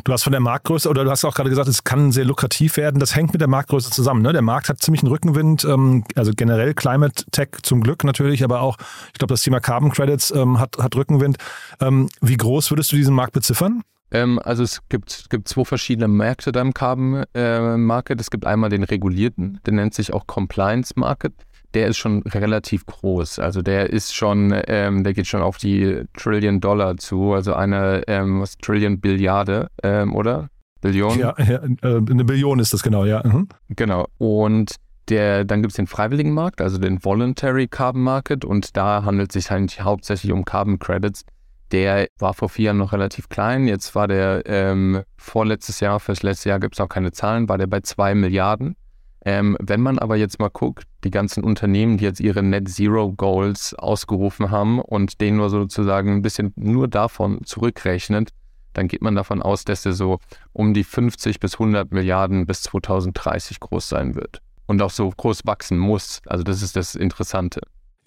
Du 0.02 0.12
hast 0.12 0.24
von 0.24 0.32
der 0.32 0.40
Marktgröße, 0.40 0.88
oder 0.88 1.04
du 1.04 1.10
hast 1.10 1.24
auch 1.24 1.34
gerade 1.34 1.50
gesagt, 1.50 1.68
es 1.68 1.84
kann 1.84 2.12
sehr 2.12 2.24
lukrativ 2.24 2.76
werden. 2.76 2.98
Das 2.98 3.14
hängt 3.14 3.32
mit 3.32 3.40
der 3.40 3.48
Marktgröße 3.48 3.90
zusammen. 3.90 4.22
Ne? 4.22 4.32
Der 4.32 4.42
Markt 4.42 4.68
hat 4.68 4.80
ziemlich 4.80 5.02
einen 5.02 5.12
Rückenwind, 5.12 5.64
ähm, 5.64 6.04
also 6.16 6.32
generell 6.34 6.74
Climate 6.74 7.24
Tech 7.30 7.48
zum 7.62 7.82
Glück 7.82 8.04
natürlich, 8.04 8.42
aber 8.42 8.60
auch, 8.60 8.76
ich 9.12 9.18
glaube, 9.18 9.32
das 9.32 9.42
Thema 9.42 9.60
Carbon 9.60 9.92
Credits 9.92 10.30
ähm, 10.32 10.58
hat, 10.58 10.76
hat 10.78 10.96
Rückenwind. 10.96 11.38
Ähm, 11.80 12.08
wie 12.20 12.36
groß 12.36 12.70
würdest 12.70 12.90
du 12.92 12.96
diesen 12.96 13.14
Markt 13.14 13.32
beziffern? 13.32 13.82
Ähm, 14.10 14.40
also 14.42 14.62
es 14.62 14.80
gibt, 14.88 15.28
gibt 15.30 15.48
zwei 15.48 15.64
verschiedene 15.64 16.08
Märkte 16.08 16.52
da 16.52 16.60
im 16.60 16.74
Carbon 16.74 17.24
äh, 17.34 17.76
Market. 17.76 18.20
Es 18.20 18.30
gibt 18.30 18.46
einmal 18.46 18.70
den 18.70 18.84
regulierten, 18.84 19.60
der 19.66 19.74
nennt 19.74 19.94
sich 19.94 20.12
auch 20.12 20.26
Compliance 20.26 20.94
Market 20.96 21.34
der 21.74 21.88
ist 21.88 21.98
schon 21.98 22.22
relativ 22.22 22.86
groß. 22.86 23.38
Also 23.40 23.60
der 23.60 23.90
ist 23.90 24.14
schon, 24.14 24.54
ähm, 24.68 25.04
der 25.04 25.12
geht 25.12 25.26
schon 25.26 25.42
auf 25.42 25.58
die 25.58 26.04
Trillion 26.16 26.60
Dollar 26.60 26.96
zu, 26.96 27.32
also 27.32 27.54
eine 27.54 28.02
ähm, 28.06 28.40
was, 28.40 28.56
Trillion 28.58 29.00
Billiarde, 29.00 29.68
ähm, 29.82 30.14
oder? 30.14 30.48
Billion? 30.80 31.18
Ja, 31.18 31.34
ja 31.38 31.62
äh, 31.82 32.00
eine 32.10 32.24
Billion 32.24 32.58
ist 32.60 32.72
das 32.72 32.82
genau, 32.82 33.04
ja. 33.04 33.22
Mhm. 33.24 33.48
Genau. 33.70 34.06
Und 34.18 34.76
der, 35.08 35.44
dann 35.44 35.62
gibt 35.62 35.72
es 35.72 35.76
den 35.76 35.86
freiwilligen 35.86 36.32
Markt, 36.32 36.60
also 36.60 36.78
den 36.78 37.04
Voluntary 37.04 37.66
Carbon 37.68 38.02
Market 38.02 38.44
und 38.44 38.76
da 38.76 39.04
handelt 39.04 39.34
es 39.34 39.44
sich 39.44 39.52
eigentlich 39.52 39.80
hauptsächlich 39.82 40.32
um 40.32 40.44
Carbon 40.44 40.78
Credits. 40.78 41.24
Der 41.72 42.06
war 42.18 42.34
vor 42.34 42.48
vier 42.48 42.66
Jahren 42.66 42.78
noch 42.78 42.92
relativ 42.92 43.28
klein. 43.28 43.66
Jetzt 43.66 43.94
war 43.94 44.06
der 44.06 44.42
ähm, 44.46 45.02
vorletztes 45.16 45.80
Jahr, 45.80 45.98
fürs 45.98 46.22
letzte 46.22 46.50
Jahr 46.50 46.60
gibt 46.60 46.74
es 46.74 46.80
auch 46.80 46.88
keine 46.88 47.10
Zahlen, 47.10 47.48
war 47.48 47.58
der 47.58 47.66
bei 47.66 47.80
zwei 47.80 48.14
Milliarden. 48.14 48.76
Ähm, 49.24 49.56
wenn 49.60 49.80
man 49.80 49.98
aber 49.98 50.16
jetzt 50.16 50.38
mal 50.38 50.50
guckt, 50.50 50.84
die 51.02 51.10
ganzen 51.10 51.44
Unternehmen, 51.44 51.96
die 51.96 52.04
jetzt 52.04 52.20
ihre 52.20 52.42
Net 52.42 52.68
Zero 52.68 53.12
Goals 53.12 53.74
ausgerufen 53.74 54.50
haben 54.50 54.80
und 54.80 55.20
denen 55.20 55.38
nur 55.38 55.48
sozusagen 55.48 56.12
ein 56.12 56.22
bisschen 56.22 56.52
nur 56.56 56.88
davon 56.88 57.42
zurückrechnet, 57.44 58.30
dann 58.74 58.88
geht 58.88 59.02
man 59.02 59.14
davon 59.14 59.40
aus, 59.40 59.64
dass 59.64 59.82
der 59.82 59.92
so 59.92 60.18
um 60.52 60.74
die 60.74 60.84
50 60.84 61.40
bis 61.40 61.54
100 61.54 61.92
Milliarden 61.92 62.44
bis 62.44 62.62
2030 62.62 63.60
groß 63.60 63.88
sein 63.88 64.14
wird 64.14 64.42
und 64.66 64.82
auch 64.82 64.90
so 64.90 65.08
groß 65.08 65.46
wachsen 65.46 65.78
muss. 65.78 66.20
Also 66.26 66.44
das 66.44 66.60
ist 66.60 66.76
das 66.76 66.94
Interessante. 66.94 67.60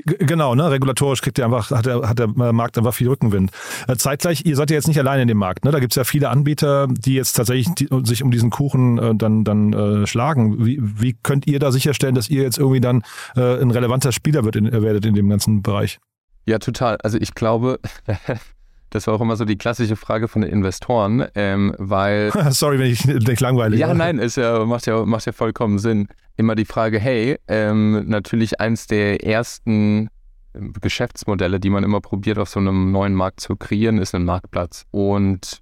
Genau, 0.05 0.55
ne? 0.55 0.69
regulatorisch 0.69 1.21
kriegt 1.21 1.37
der 1.37 1.45
einfach, 1.45 1.71
hat 1.71 1.85
der, 1.85 2.07
hat 2.07 2.19
der 2.19 2.27
Markt 2.27 2.77
einfach 2.77 2.93
viel 2.93 3.09
Rückenwind. 3.09 3.51
Äh, 3.87 3.95
zeitgleich, 3.95 4.45
ihr 4.45 4.55
seid 4.55 4.69
ja 4.69 4.75
jetzt 4.75 4.87
nicht 4.87 4.99
alleine 4.99 5.23
in 5.23 5.27
dem 5.27 5.37
Markt. 5.37 5.65
Ne? 5.65 5.71
Da 5.71 5.79
gibt 5.79 5.93
es 5.93 5.95
ja 5.95 6.03
viele 6.03 6.29
Anbieter, 6.29 6.87
die 6.87 7.15
jetzt 7.15 7.33
tatsächlich 7.33 7.73
die, 7.75 7.89
sich 8.03 8.23
um 8.23 8.31
diesen 8.31 8.49
Kuchen 8.49 8.97
äh, 8.99 9.15
dann, 9.15 9.43
dann 9.43 9.73
äh, 9.73 10.07
schlagen. 10.07 10.65
Wie, 10.65 10.79
wie 10.81 11.17
könnt 11.23 11.47
ihr 11.47 11.59
da 11.59 11.71
sicherstellen, 11.71 12.15
dass 12.15 12.29
ihr 12.29 12.43
jetzt 12.43 12.57
irgendwie 12.57 12.79
dann 12.79 13.03
äh, 13.35 13.59
ein 13.59 13.71
relevanter 13.71 14.11
Spieler 14.11 14.45
wird 14.45 14.55
in, 14.55 14.71
werdet 14.71 15.05
in 15.05 15.15
dem 15.15 15.29
ganzen 15.29 15.61
Bereich? 15.61 15.99
Ja, 16.45 16.59
total. 16.59 16.97
Also 17.03 17.17
ich 17.17 17.33
glaube, 17.33 17.79
das 18.89 19.07
war 19.07 19.15
auch 19.15 19.21
immer 19.21 19.35
so 19.35 19.45
die 19.45 19.57
klassische 19.57 19.95
Frage 19.95 20.27
von 20.27 20.41
den 20.41 20.51
Investoren, 20.51 21.25
ähm, 21.35 21.75
weil. 21.77 22.31
Sorry, 22.51 22.79
wenn 22.79 22.91
ich 22.91 23.05
nicht 23.05 23.41
langweilig. 23.41 23.79
Ja, 23.79 23.93
nein, 23.93 24.19
ist 24.19 24.37
ja, 24.37 24.63
macht 24.65 24.85
ja, 24.85 25.05
macht 25.05 25.25
ja 25.25 25.33
vollkommen 25.33 25.79
Sinn. 25.79 26.07
Immer 26.37 26.55
die 26.55 26.65
Frage, 26.65 26.99
hey, 26.99 27.37
ähm, 27.47 28.07
natürlich 28.07 28.59
eins 28.59 28.87
der 28.87 29.25
ersten 29.25 30.09
ähm, 30.53 30.73
Geschäftsmodelle, 30.79 31.59
die 31.59 31.69
man 31.69 31.83
immer 31.83 31.99
probiert, 31.99 32.37
auf 32.37 32.49
so 32.49 32.59
einem 32.59 32.91
neuen 32.91 33.13
Markt 33.13 33.39
zu 33.39 33.55
kreieren, 33.55 33.97
ist 33.97 34.13
ein 34.15 34.23
Marktplatz. 34.23 34.85
Und 34.91 35.61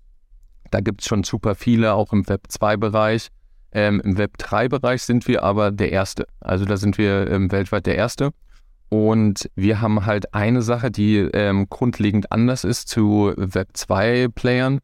da 0.72 0.82
gibt 0.82 1.01
es 1.01 1.08
schon 1.08 1.24
super 1.24 1.55
viele, 1.55 1.94
auch 1.94 2.12
im 2.12 2.27
Web 2.27 2.48
2-Bereich. 2.50 3.29
Ähm, 3.72 4.01
Im 4.03 4.17
Web 4.17 4.36
3-Bereich 4.38 5.03
sind 5.03 5.27
wir 5.27 5.44
aber 5.44 5.72
der 5.72 5.91
Erste. 5.91 6.27
Also 6.39 6.65
da 6.65 6.77
sind 6.77 6.98
wir 6.98 7.29
ähm, 7.29 7.51
weltweit 7.51 7.86
der 7.86 7.96
Erste. 7.96 8.32
Und 8.89 9.50
wir 9.55 9.82
haben 9.82 10.05
halt 10.05 10.34
eine 10.34 10.62
Sache, 10.62 10.91
die 10.91 11.17
ähm, 11.17 11.67
grundlegend 11.70 12.32
anders 12.32 12.63
ist 12.63 12.88
zu 12.88 13.34
Web 13.36 13.70
2-Playern. 13.75 14.79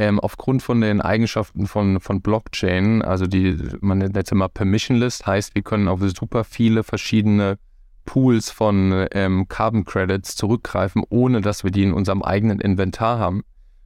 Ähm, 0.00 0.20
aufgrund 0.20 0.62
von 0.62 0.80
den 0.80 1.00
Eigenschaften 1.00 1.66
von, 1.66 1.98
von 1.98 2.22
Blockchain, 2.22 3.02
also 3.02 3.26
die, 3.26 3.58
man 3.80 3.98
nennt 3.98 4.16
es 4.16 4.30
immer 4.30 4.48
Permissionless, 4.48 5.26
heißt, 5.26 5.56
wir 5.56 5.62
können 5.62 5.88
auf 5.88 5.98
super 6.16 6.44
viele 6.44 6.84
verschiedene 6.84 7.58
Pools 8.04 8.48
von 8.48 9.08
ähm, 9.10 9.48
Carbon 9.48 9.84
Credits 9.84 10.36
zurückgreifen, 10.36 11.02
ohne 11.10 11.40
dass 11.40 11.64
wir 11.64 11.72
die 11.72 11.82
in 11.82 11.92
unserem 11.92 12.22
eigenen 12.22 12.60
Inventar 12.60 13.18
haben, 13.18 13.42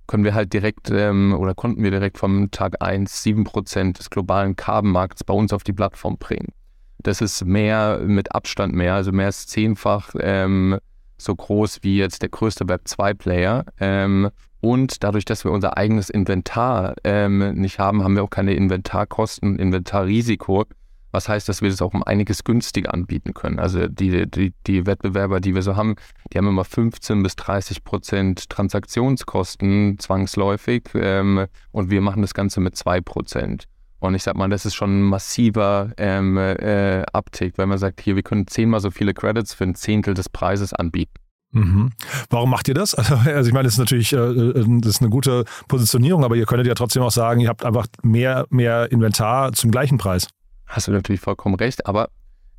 können 0.07 0.25
wir 0.25 0.35
halt 0.35 0.52
direkt 0.52 0.90
ähm, 0.90 1.35
oder 1.35 1.54
konnten 1.54 1.83
wir 1.83 1.90
direkt 1.90 2.19
vom 2.19 2.50
Tag 2.50 2.83
1 2.83 3.25
7% 3.25 3.97
des 3.97 4.11
globalen 4.11 4.54
Carbon-Markts 4.54 5.25
bei 5.25 5.33
uns 5.33 5.54
auf 5.54 5.64
die 5.64 5.73
Plattform 5.73 6.19
bringen. 6.19 6.52
Das 6.99 7.23
ist 7.23 7.42
mehr, 7.47 8.00
mit 8.04 8.35
Abstand 8.35 8.75
mehr, 8.75 8.97
also 8.97 9.12
mehr 9.12 9.26
als 9.26 9.47
zehnfach 9.47 10.14
ähm, 10.21 10.78
so 11.16 11.35
groß 11.35 11.78
wie 11.81 11.97
jetzt 11.97 12.21
der 12.21 12.28
größte 12.28 12.66
Web2-Player. 12.66 13.64
Ähm, 13.81 14.28
und 14.62 15.02
dadurch, 15.02 15.25
dass 15.25 15.45
wir 15.45 15.50
unser 15.50 15.76
eigenes 15.76 16.09
Inventar 16.09 16.95
ähm, 17.02 17.52
nicht 17.54 17.81
haben, 17.81 18.04
haben 18.04 18.14
wir 18.14 18.23
auch 18.23 18.31
keine 18.31 18.54
Inventarkosten, 18.54 19.59
Inventarrisiko. 19.59 20.64
Was 21.11 21.28
heißt, 21.28 21.49
dass 21.49 21.62
wir 21.62 21.69
das 21.69 21.83
auch 21.83 21.92
um 21.92 22.04
einiges 22.04 22.45
günstiger 22.45 22.95
anbieten 22.95 23.35
können. 23.35 23.59
Also 23.59 23.88
die, 23.88 24.31
die, 24.31 24.54
die 24.66 24.87
Wettbewerber, 24.87 25.40
die 25.40 25.54
wir 25.54 25.62
so 25.62 25.75
haben, 25.75 25.97
die 26.33 26.38
haben 26.38 26.47
immer 26.47 26.64
15 26.64 27.25
bis 27.25 27.35
30 27.37 27.83
Prozent 27.83 28.49
Transaktionskosten 28.49 29.99
zwangsläufig 29.99 30.85
ähm, 30.95 31.47
und 31.73 31.90
wir 31.90 32.00
machen 32.00 32.23
das 32.23 32.33
Ganze 32.33 32.61
mit 32.61 32.76
2 32.76 33.00
Prozent. 33.00 33.64
Und 33.99 34.14
ich 34.14 34.23
sag 34.23 34.37
mal, 34.37 34.49
das 34.49 34.64
ist 34.64 34.75
schon 34.75 35.00
ein 35.00 35.02
massiver 35.02 35.90
ähm, 35.97 36.38
äh, 36.38 37.02
Uptick, 37.12 37.59
wenn 37.59 37.69
man 37.69 37.78
sagt, 37.78 38.00
hier, 38.00 38.14
wir 38.14 38.23
können 38.23 38.47
zehnmal 38.47 38.81
so 38.81 38.92
viele 38.92 39.12
Credits 39.12 39.54
für 39.54 39.64
ein 39.64 39.75
Zehntel 39.75 40.14
des 40.14 40.28
Preises 40.28 40.73
anbieten. 40.73 41.22
Mhm. 41.53 41.91
Warum 42.31 42.51
macht 42.51 42.69
ihr 42.69 42.75
das? 42.75 42.95
Also, 43.03 43.15
also 43.15 43.49
ich 43.49 43.53
meine, 43.53 43.65
das 43.65 43.75
ist 43.75 43.79
natürlich 43.79 44.13
äh, 44.13 44.17
äh, 44.17 44.65
das 44.81 44.93
ist 44.93 45.01
eine 45.01 45.11
gute 45.11 45.45
Positionierung, 45.69 46.25
aber 46.25 46.37
ihr 46.37 46.47
könntet 46.47 46.67
ja 46.67 46.75
trotzdem 46.75 47.03
auch 47.03 47.11
sagen, 47.11 47.41
ihr 47.41 47.49
habt 47.49 47.65
einfach 47.65 47.87
mehr, 48.03 48.47
mehr 48.51 48.91
Inventar 48.91 49.53
zum 49.53 49.71
gleichen 49.71 49.99
Preis. 49.99 50.29
Hast 50.67 50.89
du 50.89 50.93
natürlich 50.93 51.21
vollkommen 51.21 51.55
recht, 51.55 51.87
aber 51.87 52.09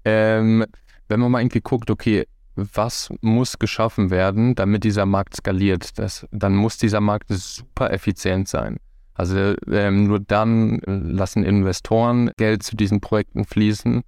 ähm, 0.05 0.65
wenn 1.07 1.19
man 1.19 1.31
mal 1.31 1.41
irgendwie 1.41 1.61
guckt, 1.61 1.89
okay, 1.89 2.25
was 2.55 3.09
muss 3.21 3.57
geschaffen 3.57 4.11
werden, 4.11 4.53
damit 4.53 4.83
dieser 4.83 5.05
Markt 5.05 5.35
skaliert, 5.35 5.97
das, 5.97 6.27
dann 6.31 6.55
muss 6.55 6.77
dieser 6.77 7.01
Markt 7.01 7.29
super 7.29 7.91
effizient 7.91 8.47
sein. 8.47 8.77
Also 9.15 9.55
ähm, 9.71 10.07
nur 10.07 10.19
dann 10.19 10.79
lassen 10.85 11.43
Investoren 11.43 12.31
Geld 12.37 12.63
zu 12.63 12.75
diesen 12.75 13.01
Projekten 13.01 13.45
fließen. 13.45 14.03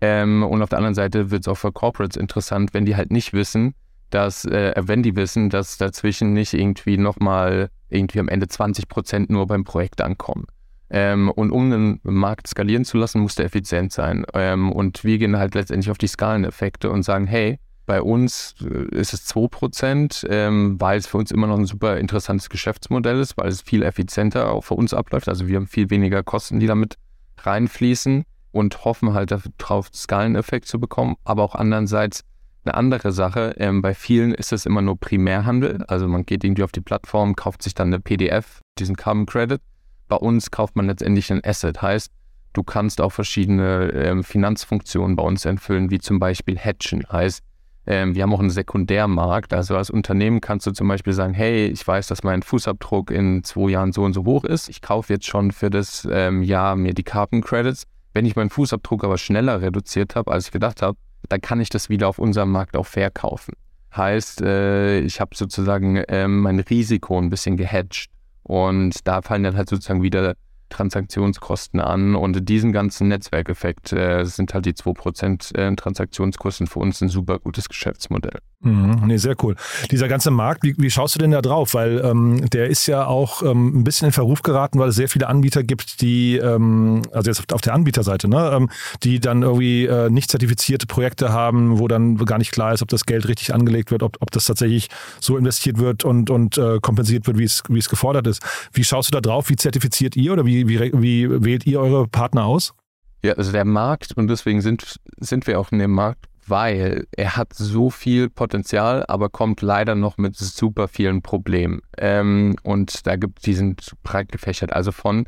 Ähm, 0.00 0.42
und 0.42 0.62
auf 0.62 0.68
der 0.68 0.78
anderen 0.78 0.94
Seite 0.94 1.30
wird 1.30 1.42
es 1.42 1.48
auch 1.48 1.56
für 1.56 1.72
Corporates 1.72 2.16
interessant, 2.16 2.74
wenn 2.74 2.84
die 2.84 2.96
halt 2.96 3.10
nicht 3.10 3.32
wissen, 3.32 3.74
dass, 4.10 4.44
äh, 4.44 4.74
wenn 4.76 5.02
die 5.02 5.16
wissen, 5.16 5.50
dass 5.50 5.78
dazwischen 5.78 6.32
nicht 6.32 6.54
irgendwie 6.54 6.98
nochmal 6.98 7.70
irgendwie 7.88 8.20
am 8.20 8.28
Ende 8.28 8.48
20 8.48 8.88
Prozent 8.88 9.30
nur 9.30 9.46
beim 9.46 9.64
Projekt 9.64 10.00
ankommen. 10.00 10.46
Ähm, 10.88 11.30
und 11.30 11.50
um 11.50 11.70
den 11.70 12.00
Markt 12.04 12.46
skalieren 12.46 12.84
zu 12.84 12.96
lassen, 12.96 13.20
muss 13.20 13.34
der 13.34 13.46
effizient 13.46 13.92
sein. 13.92 14.24
Ähm, 14.34 14.70
und 14.70 15.02
wir 15.04 15.18
gehen 15.18 15.36
halt 15.36 15.54
letztendlich 15.54 15.90
auf 15.90 15.98
die 15.98 16.06
Skaleneffekte 16.06 16.90
und 16.90 17.02
sagen, 17.02 17.26
hey, 17.26 17.58
bei 17.86 18.02
uns 18.02 18.54
äh, 18.60 18.94
ist 18.94 19.12
es 19.12 19.28
2%, 19.28 20.26
ähm, 20.28 20.80
weil 20.80 20.98
es 20.98 21.06
für 21.06 21.18
uns 21.18 21.30
immer 21.30 21.46
noch 21.46 21.58
ein 21.58 21.66
super 21.66 21.96
interessantes 21.96 22.50
Geschäftsmodell 22.50 23.18
ist, 23.20 23.36
weil 23.36 23.48
es 23.48 23.62
viel 23.62 23.82
effizienter 23.82 24.52
auch 24.52 24.62
für 24.62 24.74
uns 24.74 24.94
abläuft. 24.94 25.28
Also 25.28 25.48
wir 25.48 25.56
haben 25.56 25.66
viel 25.66 25.90
weniger 25.90 26.22
Kosten, 26.22 26.60
die 26.60 26.66
damit 26.66 26.96
reinfließen 27.38 28.24
und 28.52 28.84
hoffen 28.84 29.12
halt 29.12 29.30
darauf, 29.30 29.88
Skaleneffekt 29.92 30.66
zu 30.66 30.78
bekommen. 30.80 31.16
Aber 31.24 31.42
auch 31.42 31.54
andererseits 31.54 32.24
eine 32.66 32.74
andere 32.74 33.12
Sache. 33.12 33.54
Ähm, 33.58 33.82
bei 33.82 33.94
vielen 33.94 34.34
ist 34.34 34.52
es 34.52 34.66
immer 34.66 34.82
nur 34.82 34.98
Primärhandel. 34.98 35.84
Also 35.88 36.08
man 36.08 36.24
geht 36.24 36.44
irgendwie 36.44 36.62
auf 36.64 36.72
die 36.72 36.80
Plattform, 36.80 37.36
kauft 37.36 37.62
sich 37.62 37.74
dann 37.74 37.88
eine 37.88 38.00
PDF, 38.00 38.60
diesen 38.78 38.96
Carbon 38.96 39.26
Credit. 39.26 39.60
Bei 40.08 40.16
uns 40.16 40.50
kauft 40.50 40.76
man 40.76 40.86
letztendlich 40.86 41.30
ein 41.32 41.44
Asset. 41.44 41.80
Heißt, 41.80 42.10
du 42.52 42.62
kannst 42.62 43.00
auch 43.00 43.12
verschiedene 43.12 43.90
ähm, 43.92 44.24
Finanzfunktionen 44.24 45.16
bei 45.16 45.22
uns 45.22 45.44
entfüllen, 45.44 45.90
wie 45.90 45.98
zum 45.98 46.18
Beispiel 46.18 46.58
Hedgen. 46.58 47.04
Heißt, 47.10 47.42
ähm, 47.86 48.14
wir 48.14 48.22
haben 48.22 48.34
auch 48.34 48.40
einen 48.40 48.50
Sekundärmarkt. 48.50 49.52
Also 49.54 49.76
als 49.76 49.90
Unternehmen 49.90 50.40
kannst 50.40 50.66
du 50.66 50.72
zum 50.72 50.88
Beispiel 50.88 51.12
sagen, 51.12 51.34
hey, 51.34 51.66
ich 51.66 51.86
weiß, 51.86 52.08
dass 52.08 52.24
mein 52.24 52.42
Fußabdruck 52.42 53.10
in 53.10 53.44
zwei 53.44 53.70
Jahren 53.70 53.92
so 53.92 54.02
und 54.02 54.12
so 54.12 54.24
hoch 54.24 54.44
ist. 54.44 54.68
Ich 54.68 54.82
kaufe 54.82 55.12
jetzt 55.12 55.26
schon 55.26 55.52
für 55.52 55.70
das 55.70 56.06
ähm, 56.10 56.42
Jahr 56.42 56.76
mir 56.76 56.94
die 56.94 57.04
Carbon 57.04 57.42
Credits. 57.42 57.84
Wenn 58.12 58.26
ich 58.26 58.34
meinen 58.34 58.50
Fußabdruck 58.50 59.04
aber 59.04 59.18
schneller 59.18 59.60
reduziert 59.60 60.16
habe, 60.16 60.32
als 60.32 60.46
ich 60.46 60.52
gedacht 60.52 60.82
habe, 60.82 60.98
dann 61.28 61.40
kann 61.40 61.60
ich 61.60 61.68
das 61.68 61.88
wieder 61.88 62.08
auf 62.08 62.18
unserem 62.18 62.50
Markt 62.50 62.76
auch 62.76 62.86
verkaufen. 62.86 63.54
Heißt, 63.96 64.42
äh, 64.42 65.00
ich 65.00 65.20
habe 65.20 65.34
sozusagen 65.34 65.96
äh, 65.96 66.28
mein 66.28 66.60
Risiko 66.60 67.18
ein 67.18 67.30
bisschen 67.30 67.56
gehedged. 67.56 68.08
Und 68.42 69.06
da 69.08 69.22
fallen 69.22 69.42
dann 69.42 69.56
halt 69.56 69.68
sozusagen 69.68 70.02
wieder 70.02 70.36
Transaktionskosten 70.68 71.80
an 71.80 72.14
und 72.16 72.48
diesen 72.48 72.72
ganzen 72.72 73.08
Netzwerkeffekt 73.08 73.92
äh, 73.92 74.24
sind 74.24 74.52
halt 74.52 74.66
die 74.66 74.72
2% 74.72 75.56
äh, 75.56 75.74
Transaktionskosten 75.76 76.66
für 76.66 76.80
uns 76.80 77.00
ein 77.00 77.08
super 77.08 77.38
gutes 77.38 77.68
Geschäftsmodell. 77.68 78.40
Mhm, 78.66 79.06
nee, 79.06 79.16
sehr 79.16 79.36
cool. 79.44 79.54
Dieser 79.92 80.08
ganze 80.08 80.32
Markt, 80.32 80.64
wie, 80.64 80.74
wie 80.76 80.90
schaust 80.90 81.14
du 81.14 81.20
denn 81.20 81.30
da 81.30 81.40
drauf? 81.40 81.74
Weil 81.74 82.04
ähm, 82.04 82.50
der 82.50 82.68
ist 82.68 82.88
ja 82.88 83.06
auch 83.06 83.42
ähm, 83.42 83.78
ein 83.78 83.84
bisschen 83.84 84.06
in 84.06 84.12
Verruf 84.12 84.42
geraten, 84.42 84.80
weil 84.80 84.88
es 84.88 84.96
sehr 84.96 85.08
viele 85.08 85.28
Anbieter 85.28 85.62
gibt, 85.62 86.00
die, 86.00 86.36
ähm, 86.36 87.02
also 87.12 87.30
jetzt 87.30 87.52
auf 87.52 87.60
der 87.60 87.74
Anbieterseite, 87.74 88.28
ne, 88.28 88.50
ähm, 88.52 88.68
die 89.04 89.20
dann 89.20 89.42
irgendwie 89.42 89.86
äh, 89.86 90.10
nicht 90.10 90.32
zertifizierte 90.32 90.88
Projekte 90.88 91.32
haben, 91.32 91.78
wo 91.78 91.86
dann 91.86 92.16
gar 92.16 92.38
nicht 92.38 92.50
klar 92.50 92.72
ist, 92.72 92.82
ob 92.82 92.88
das 92.88 93.06
Geld 93.06 93.28
richtig 93.28 93.54
angelegt 93.54 93.92
wird, 93.92 94.02
ob, 94.02 94.16
ob 94.18 94.32
das 94.32 94.46
tatsächlich 94.46 94.88
so 95.20 95.36
investiert 95.36 95.78
wird 95.78 96.04
und, 96.04 96.28
und 96.28 96.58
äh, 96.58 96.80
kompensiert 96.80 97.28
wird, 97.28 97.38
wie 97.38 97.44
es, 97.44 97.62
wie 97.68 97.78
es 97.78 97.88
gefordert 97.88 98.26
ist. 98.26 98.42
Wie 98.72 98.82
schaust 98.82 99.10
du 99.10 99.12
da 99.12 99.20
drauf? 99.20 99.48
Wie 99.48 99.56
zertifiziert 99.56 100.16
ihr 100.16 100.32
oder 100.32 100.44
wie, 100.44 100.66
wie, 100.66 100.80
wie 100.92 101.44
wählt 101.44 101.66
ihr 101.66 101.80
eure 101.80 102.08
Partner 102.08 102.46
aus? 102.46 102.74
Ja, 103.22 103.34
also 103.34 103.52
der 103.52 103.64
Markt, 103.64 104.16
und 104.16 104.26
deswegen 104.26 104.60
sind, 104.60 104.96
sind 105.20 105.46
wir 105.46 105.60
auch 105.60 105.70
in 105.70 105.78
dem 105.78 105.92
Markt, 105.92 106.26
weil 106.46 107.06
er 107.12 107.36
hat 107.36 107.52
so 107.52 107.90
viel 107.90 108.30
Potenzial, 108.30 109.04
aber 109.08 109.28
kommt 109.28 109.62
leider 109.62 109.94
noch 109.94 110.16
mit 110.18 110.36
super 110.36 110.88
vielen 110.88 111.22
Problemen. 111.22 111.80
Ähm, 111.98 112.56
und 112.62 113.06
da 113.06 113.16
gibt, 113.16 113.46
die 113.46 113.54
sind 113.54 113.92
breit 114.02 114.30
gefächert. 114.30 114.72
Also 114.72 114.92
von, 114.92 115.26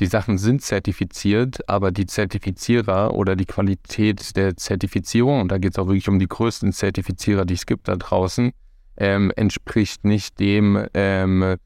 die 0.00 0.06
Sachen 0.06 0.38
sind 0.38 0.62
zertifiziert, 0.62 1.68
aber 1.68 1.90
die 1.90 2.06
Zertifizierer 2.06 3.14
oder 3.14 3.34
die 3.34 3.46
Qualität 3.46 4.36
der 4.36 4.56
Zertifizierung, 4.56 5.40
und 5.40 5.50
da 5.50 5.58
geht 5.58 5.72
es 5.72 5.78
auch 5.78 5.86
wirklich 5.86 6.08
um 6.08 6.18
die 6.18 6.28
größten 6.28 6.72
Zertifizierer, 6.72 7.44
die 7.44 7.54
es 7.54 7.66
gibt 7.66 7.88
da 7.88 7.96
draußen, 7.96 8.52
ähm, 8.96 9.32
entspricht 9.36 10.04
nicht 10.04 10.38
dem, 10.38 10.86
ähm, 10.94 11.56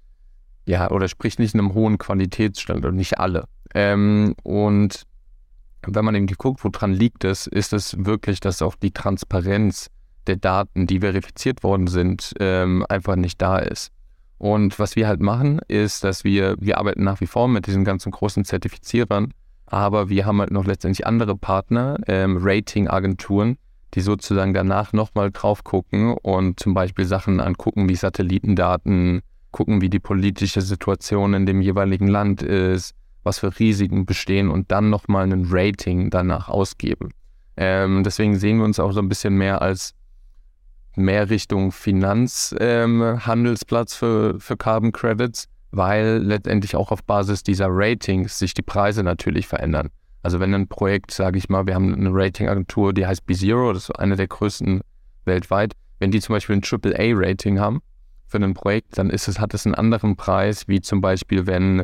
ja, 0.66 0.90
oder 0.90 1.08
spricht 1.08 1.38
nicht 1.38 1.54
einem 1.54 1.74
hohen 1.74 1.98
Qualitätsstandard, 1.98 2.94
nicht 2.94 3.18
alle. 3.18 3.44
Ähm, 3.74 4.34
und 4.42 5.02
wenn 5.86 6.04
man 6.04 6.14
eben 6.14 6.26
guckt, 6.26 6.64
woran 6.64 6.92
liegt 6.92 7.24
es, 7.24 7.46
ist 7.46 7.72
es 7.72 7.96
wirklich, 8.04 8.40
dass 8.40 8.62
auch 8.62 8.74
die 8.76 8.92
Transparenz 8.92 9.90
der 10.26 10.36
Daten, 10.36 10.86
die 10.86 11.00
verifiziert 11.00 11.62
worden 11.62 11.86
sind, 11.86 12.32
ähm, 12.38 12.84
einfach 12.88 13.16
nicht 13.16 13.42
da 13.42 13.58
ist. 13.58 13.90
Und 14.38 14.78
was 14.78 14.96
wir 14.96 15.06
halt 15.06 15.20
machen, 15.20 15.60
ist, 15.68 16.04
dass 16.04 16.24
wir, 16.24 16.56
wir 16.58 16.78
arbeiten 16.78 17.04
nach 17.04 17.20
wie 17.20 17.26
vor 17.26 17.48
mit 17.48 17.66
diesen 17.66 17.84
ganzen 17.84 18.10
großen 18.10 18.44
Zertifizierern, 18.44 19.32
aber 19.66 20.08
wir 20.08 20.26
haben 20.26 20.40
halt 20.40 20.50
noch 20.50 20.64
letztendlich 20.64 21.06
andere 21.06 21.36
Partner, 21.36 21.96
ähm, 22.06 22.38
Ratingagenturen, 22.40 23.56
die 23.94 24.00
sozusagen 24.00 24.54
danach 24.54 24.92
nochmal 24.92 25.30
drauf 25.30 25.64
gucken 25.64 26.14
und 26.22 26.58
zum 26.58 26.74
Beispiel 26.74 27.04
Sachen 27.04 27.40
angucken 27.40 27.88
wie 27.88 27.94
Satellitendaten, 27.94 29.22
gucken, 29.50 29.80
wie 29.80 29.90
die 29.90 30.00
politische 30.00 30.60
Situation 30.60 31.34
in 31.34 31.46
dem 31.46 31.60
jeweiligen 31.60 32.08
Land 32.08 32.42
ist, 32.42 32.94
was 33.22 33.38
für 33.38 33.58
Risiken 33.58 34.06
bestehen 34.06 34.48
und 34.50 34.70
dann 34.70 34.90
nochmal 34.90 35.24
ein 35.24 35.46
Rating 35.48 36.10
danach 36.10 36.48
ausgeben. 36.48 37.10
Ähm, 37.56 38.04
deswegen 38.04 38.38
sehen 38.38 38.58
wir 38.58 38.64
uns 38.64 38.80
auch 38.80 38.92
so 38.92 39.00
ein 39.00 39.08
bisschen 39.08 39.36
mehr 39.36 39.62
als 39.62 39.94
mehr 40.96 41.30
Richtung 41.30 41.72
Finanzhandelsplatz 41.72 43.94
ähm, 43.94 43.98
für, 43.98 44.38
für 44.40 44.56
Carbon 44.56 44.92
Credits, 44.92 45.48
weil 45.70 46.18
letztendlich 46.18 46.76
auch 46.76 46.90
auf 46.90 47.02
Basis 47.04 47.42
dieser 47.42 47.68
Ratings 47.70 48.38
sich 48.38 48.52
die 48.54 48.62
Preise 48.62 49.02
natürlich 49.02 49.46
verändern. 49.46 49.88
Also 50.22 50.38
wenn 50.38 50.54
ein 50.54 50.68
Projekt, 50.68 51.10
sage 51.10 51.38
ich 51.38 51.48
mal, 51.48 51.66
wir 51.66 51.74
haben 51.74 51.94
eine 51.94 52.10
Ratingagentur, 52.12 52.92
die 52.92 53.06
heißt 53.06 53.22
B0, 53.26 53.72
das 53.72 53.84
ist 53.84 53.98
eine 53.98 54.16
der 54.16 54.28
größten 54.28 54.82
weltweit, 55.24 55.72
wenn 55.98 56.10
die 56.10 56.20
zum 56.20 56.34
Beispiel 56.34 56.56
ein 56.56 56.62
AAA-Rating 56.62 57.58
haben 57.58 57.80
für 58.26 58.36
ein 58.38 58.54
Projekt, 58.54 58.98
dann 58.98 59.10
ist 59.10 59.28
es, 59.28 59.40
hat 59.40 59.54
es 59.54 59.66
einen 59.66 59.74
anderen 59.74 60.16
Preis, 60.16 60.68
wie 60.68 60.80
zum 60.80 61.00
Beispiel, 61.00 61.46
wenn 61.46 61.82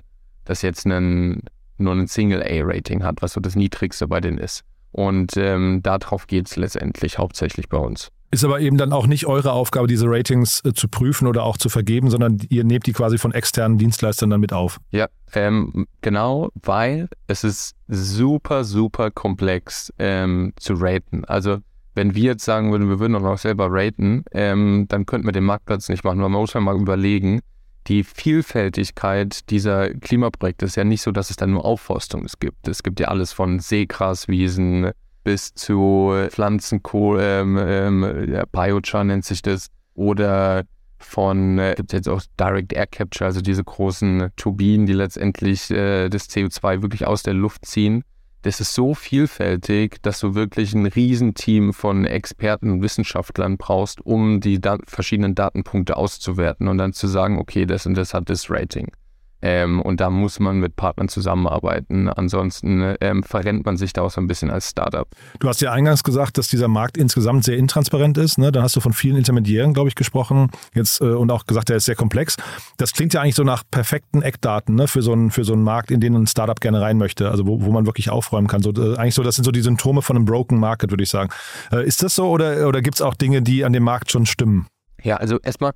das 0.48 0.62
jetzt 0.62 0.86
einen, 0.86 1.42
nur 1.76 1.94
ein 1.94 2.06
Single-A-Rating 2.06 3.04
hat, 3.04 3.22
was 3.22 3.34
so 3.34 3.40
das 3.40 3.54
niedrigste 3.54 4.08
bei 4.08 4.20
denen 4.20 4.38
ist. 4.38 4.64
Und 4.92 5.36
ähm, 5.36 5.80
darauf 5.82 6.26
geht 6.26 6.48
es 6.48 6.56
letztendlich 6.56 7.18
hauptsächlich 7.18 7.68
bei 7.68 7.78
uns. 7.78 8.10
Ist 8.30 8.44
aber 8.44 8.60
eben 8.60 8.76
dann 8.76 8.92
auch 8.92 9.06
nicht 9.06 9.26
eure 9.26 9.52
Aufgabe, 9.52 9.86
diese 9.86 10.06
Ratings 10.06 10.62
äh, 10.64 10.74
zu 10.74 10.88
prüfen 10.88 11.26
oder 11.26 11.44
auch 11.44 11.56
zu 11.56 11.68
vergeben, 11.68 12.10
sondern 12.10 12.38
ihr 12.50 12.64
nehmt 12.64 12.86
die 12.86 12.92
quasi 12.92 13.16
von 13.16 13.32
externen 13.32 13.78
Dienstleistern 13.78 14.28
dann 14.28 14.40
mit 14.40 14.52
auf. 14.52 14.80
Ja, 14.90 15.08
ähm, 15.32 15.86
genau, 16.02 16.50
weil 16.62 17.08
es 17.26 17.44
ist 17.44 17.74
super, 17.86 18.64
super 18.64 19.10
komplex 19.10 19.92
ähm, 19.98 20.52
zu 20.56 20.74
raten. 20.74 21.24
Also 21.24 21.58
wenn 21.94 22.14
wir 22.14 22.24
jetzt 22.24 22.44
sagen 22.44 22.70
würden, 22.70 22.88
wir 22.88 23.00
würden 23.00 23.16
auch 23.16 23.22
noch 23.22 23.38
selber 23.38 23.68
raten, 23.70 24.24
ähm, 24.32 24.86
dann 24.88 25.06
könnten 25.06 25.26
wir 25.26 25.32
den 25.32 25.44
Marktplatz 25.44 25.88
nicht 25.88 26.04
machen. 26.04 26.18
Man 26.18 26.32
muss 26.32 26.52
ja 26.52 26.60
mal 26.60 26.78
überlegen, 26.78 27.40
die 27.86 28.04
Vielfältigkeit 28.04 29.48
dieser 29.50 29.94
Klimaprojekte. 29.94 30.66
Ist 30.66 30.76
ja 30.76 30.84
nicht 30.84 31.02
so, 31.02 31.12
dass 31.12 31.30
es 31.30 31.36
dann 31.36 31.52
nur 31.52 31.64
Aufforstung 31.64 32.26
gibt. 32.40 32.68
Es 32.68 32.82
gibt 32.82 33.00
ja 33.00 33.08
alles 33.08 33.32
von 33.32 33.60
Seegraswiesen 33.60 34.90
bis 35.24 35.54
zu 35.54 36.14
Pflanzenkohl, 36.30 37.18
ähm, 37.20 37.58
ähm, 37.60 38.44
Biochar 38.50 39.04
nennt 39.04 39.24
sich 39.24 39.42
das, 39.42 39.68
oder 39.94 40.64
von, 40.98 41.58
äh, 41.58 41.74
gibt 41.76 41.92
jetzt 41.92 42.08
auch 42.08 42.22
Direct 42.40 42.72
Air 42.72 42.86
Capture, 42.86 43.26
also 43.26 43.40
diese 43.40 43.62
großen 43.62 44.30
Turbinen, 44.36 44.86
die 44.86 44.94
letztendlich 44.94 45.70
äh, 45.70 46.08
das 46.08 46.28
CO2 46.30 46.82
wirklich 46.82 47.06
aus 47.06 47.22
der 47.22 47.34
Luft 47.34 47.66
ziehen 47.66 48.04
das 48.42 48.60
ist 48.60 48.74
so 48.74 48.94
vielfältig, 48.94 50.02
dass 50.02 50.20
du 50.20 50.34
wirklich 50.34 50.72
ein 50.72 50.86
Riesenteam 50.86 51.72
von 51.72 52.04
Experten 52.04 52.70
und 52.70 52.82
Wissenschaftlern 52.82 53.56
brauchst, 53.56 54.04
um 54.04 54.40
die 54.40 54.60
da 54.60 54.78
verschiedenen 54.86 55.34
Datenpunkte 55.34 55.96
auszuwerten 55.96 56.68
und 56.68 56.78
dann 56.78 56.92
zu 56.92 57.08
sagen, 57.08 57.38
okay, 57.38 57.66
das 57.66 57.86
und 57.86 57.94
das 57.94 58.14
hat 58.14 58.30
das 58.30 58.50
Rating. 58.50 58.92
Ähm, 59.40 59.80
und 59.80 60.00
da 60.00 60.10
muss 60.10 60.40
man 60.40 60.58
mit 60.58 60.76
Partnern 60.76 61.08
zusammenarbeiten. 61.08 62.08
Ansonsten 62.08 62.96
ähm, 63.00 63.22
verrennt 63.22 63.64
man 63.66 63.76
sich 63.76 63.92
da 63.92 64.02
auch 64.02 64.10
so 64.10 64.20
ein 64.20 64.26
bisschen 64.26 64.50
als 64.50 64.70
Startup. 64.70 65.06
Du 65.38 65.48
hast 65.48 65.60
ja 65.60 65.72
eingangs 65.72 66.02
gesagt, 66.02 66.38
dass 66.38 66.48
dieser 66.48 66.68
Markt 66.68 66.96
insgesamt 66.96 67.44
sehr 67.44 67.56
intransparent 67.56 68.18
ist. 68.18 68.38
Ne? 68.38 68.50
Dann 68.50 68.62
hast 68.62 68.74
du 68.74 68.80
von 68.80 68.92
vielen 68.92 69.16
Intermediären, 69.16 69.74
glaube 69.74 69.88
ich, 69.88 69.94
gesprochen 69.94 70.50
jetzt 70.74 71.00
äh, 71.00 71.04
und 71.04 71.30
auch 71.30 71.46
gesagt, 71.46 71.68
der 71.68 71.76
ist 71.76 71.84
sehr 71.84 71.94
komplex. 71.94 72.36
Das 72.78 72.92
klingt 72.92 73.14
ja 73.14 73.22
eigentlich 73.22 73.36
so 73.36 73.44
nach 73.44 73.62
perfekten 73.70 74.22
Eckdaten 74.22 74.74
ne? 74.74 74.88
für, 74.88 75.02
so 75.02 75.12
einen, 75.12 75.30
für 75.30 75.44
so 75.44 75.52
einen 75.52 75.62
Markt, 75.62 75.90
in 75.90 76.00
den 76.00 76.14
ein 76.14 76.26
Startup 76.26 76.60
gerne 76.60 76.80
rein 76.80 76.98
möchte, 76.98 77.30
also 77.30 77.46
wo, 77.46 77.62
wo 77.62 77.70
man 77.70 77.86
wirklich 77.86 78.10
aufräumen 78.10 78.48
kann. 78.48 78.62
So, 78.62 78.72
äh, 78.72 78.96
eigentlich 78.96 79.14
so, 79.14 79.22
das 79.22 79.36
sind 79.36 79.44
so 79.44 79.52
die 79.52 79.60
Symptome 79.60 80.02
von 80.02 80.16
einem 80.16 80.24
Broken 80.24 80.58
Market, 80.58 80.90
würde 80.90 81.04
ich 81.04 81.10
sagen. 81.10 81.30
Äh, 81.70 81.86
ist 81.86 82.02
das 82.02 82.14
so 82.14 82.28
oder, 82.28 82.66
oder 82.66 82.82
gibt 82.82 82.96
es 82.96 83.02
auch 83.02 83.14
Dinge, 83.14 83.42
die 83.42 83.64
an 83.64 83.72
dem 83.72 83.84
Markt 83.84 84.10
schon 84.10 84.26
stimmen? 84.26 84.66
Ja, 85.02 85.16
also 85.16 85.38
erstmal, 85.38 85.72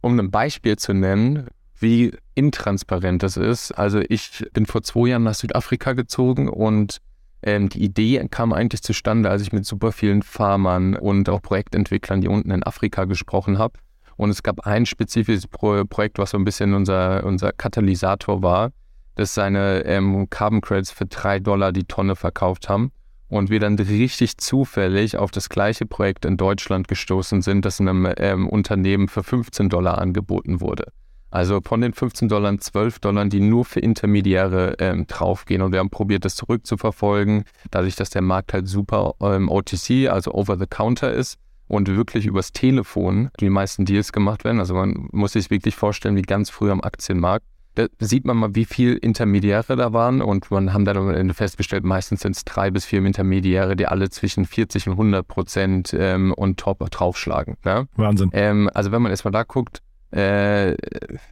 um 0.00 0.18
ein 0.18 0.30
Beispiel 0.32 0.76
zu 0.76 0.92
nennen, 0.92 1.46
wie 1.78 2.12
intransparent 2.34 3.22
das 3.22 3.36
ist. 3.36 3.72
Also 3.72 4.00
ich 4.08 4.44
bin 4.52 4.66
vor 4.66 4.82
zwei 4.82 5.08
Jahren 5.08 5.24
nach 5.24 5.34
Südafrika 5.34 5.92
gezogen 5.92 6.48
und 6.48 6.98
ähm, 7.42 7.68
die 7.68 7.82
Idee 7.82 8.26
kam 8.30 8.52
eigentlich 8.52 8.82
zustande, 8.82 9.28
als 9.28 9.42
ich 9.42 9.52
mit 9.52 9.66
super 9.66 9.92
vielen 9.92 10.22
Farmern 10.22 10.94
und 10.94 11.28
auch 11.28 11.42
Projektentwicklern, 11.42 12.20
die 12.20 12.28
unten 12.28 12.50
in 12.50 12.62
Afrika 12.62 13.04
gesprochen 13.04 13.58
habe. 13.58 13.74
Und 14.16 14.30
es 14.30 14.42
gab 14.42 14.66
ein 14.66 14.86
spezifisches 14.86 15.48
Pro 15.48 15.84
Projekt, 15.84 16.18
was 16.18 16.30
so 16.30 16.38
ein 16.38 16.44
bisschen 16.44 16.74
unser, 16.74 17.24
unser 17.24 17.52
Katalysator 17.52 18.42
war, 18.42 18.70
das 19.16 19.34
seine 19.34 19.84
ähm, 19.84 20.28
Carbon 20.30 20.60
Credits 20.60 20.92
für 20.92 21.06
drei 21.06 21.40
Dollar 21.40 21.72
die 21.72 21.84
Tonne 21.84 22.14
verkauft 22.14 22.68
haben. 22.68 22.92
Und 23.28 23.48
wir 23.48 23.60
dann 23.60 23.78
richtig 23.78 24.36
zufällig 24.36 25.16
auf 25.16 25.30
das 25.30 25.48
gleiche 25.48 25.86
Projekt 25.86 26.26
in 26.26 26.36
Deutschland 26.36 26.86
gestoßen 26.86 27.40
sind, 27.40 27.64
das 27.64 27.80
einem 27.80 28.12
ähm, 28.18 28.46
Unternehmen 28.46 29.08
für 29.08 29.22
15 29.22 29.70
Dollar 29.70 29.98
angeboten 29.98 30.60
wurde. 30.60 30.92
Also 31.32 31.60
von 31.64 31.80
den 31.80 31.94
15 31.94 32.28
Dollar 32.28 32.56
12 32.58 32.98
Dollar, 32.98 33.24
die 33.24 33.40
nur 33.40 33.64
für 33.64 33.80
Intermediäre 33.80 34.76
ähm, 34.78 35.06
draufgehen. 35.06 35.62
Und 35.62 35.72
wir 35.72 35.78
haben 35.78 35.88
probiert, 35.88 36.26
das 36.26 36.36
zurückzuverfolgen, 36.36 37.44
dadurch, 37.70 37.96
dass 37.96 38.10
der 38.10 38.20
Markt 38.20 38.52
halt 38.52 38.68
super 38.68 39.14
ähm, 39.20 39.48
OTC, 39.48 40.10
also 40.10 40.34
over 40.34 40.58
the 40.58 40.66
counter 40.66 41.10
ist 41.12 41.38
und 41.68 41.88
wirklich 41.88 42.26
übers 42.26 42.52
Telefon 42.52 43.30
die 43.40 43.48
meisten 43.48 43.86
Deals 43.86 44.12
gemacht 44.12 44.44
werden. 44.44 44.60
Also 44.60 44.74
man 44.74 45.08
muss 45.10 45.32
sich 45.32 45.48
wirklich 45.48 45.74
vorstellen, 45.74 46.16
wie 46.16 46.22
ganz 46.22 46.50
früh 46.50 46.70
am 46.70 46.82
Aktienmarkt. 46.82 47.46
Da 47.76 47.86
sieht 47.98 48.26
man 48.26 48.36
mal, 48.36 48.54
wie 48.54 48.66
viele 48.66 48.96
Intermediäre 48.96 49.76
da 49.76 49.94
waren 49.94 50.20
und 50.20 50.50
man 50.50 50.74
haben 50.74 50.84
dann 50.84 50.98
am 50.98 51.08
Ende 51.08 51.32
festgestellt, 51.32 51.84
meistens 51.84 52.20
sind 52.20 52.36
es 52.36 52.44
drei 52.44 52.70
bis 52.70 52.84
vier 52.84 53.02
Intermediäre, 53.02 53.74
die 53.74 53.86
alle 53.86 54.10
zwischen 54.10 54.44
40 54.44 54.88
und 54.88 54.92
100 54.92 55.26
Prozent 55.26 55.96
ähm, 55.98 56.34
und 56.34 56.60
top 56.60 56.86
draufschlagen. 56.90 57.56
Ne? 57.64 57.88
Wahnsinn. 57.96 58.28
Ähm, 58.34 58.68
also 58.74 58.92
wenn 58.92 59.00
man 59.00 59.10
erstmal 59.10 59.32
da 59.32 59.44
guckt, 59.44 59.80
äh, 60.12 60.76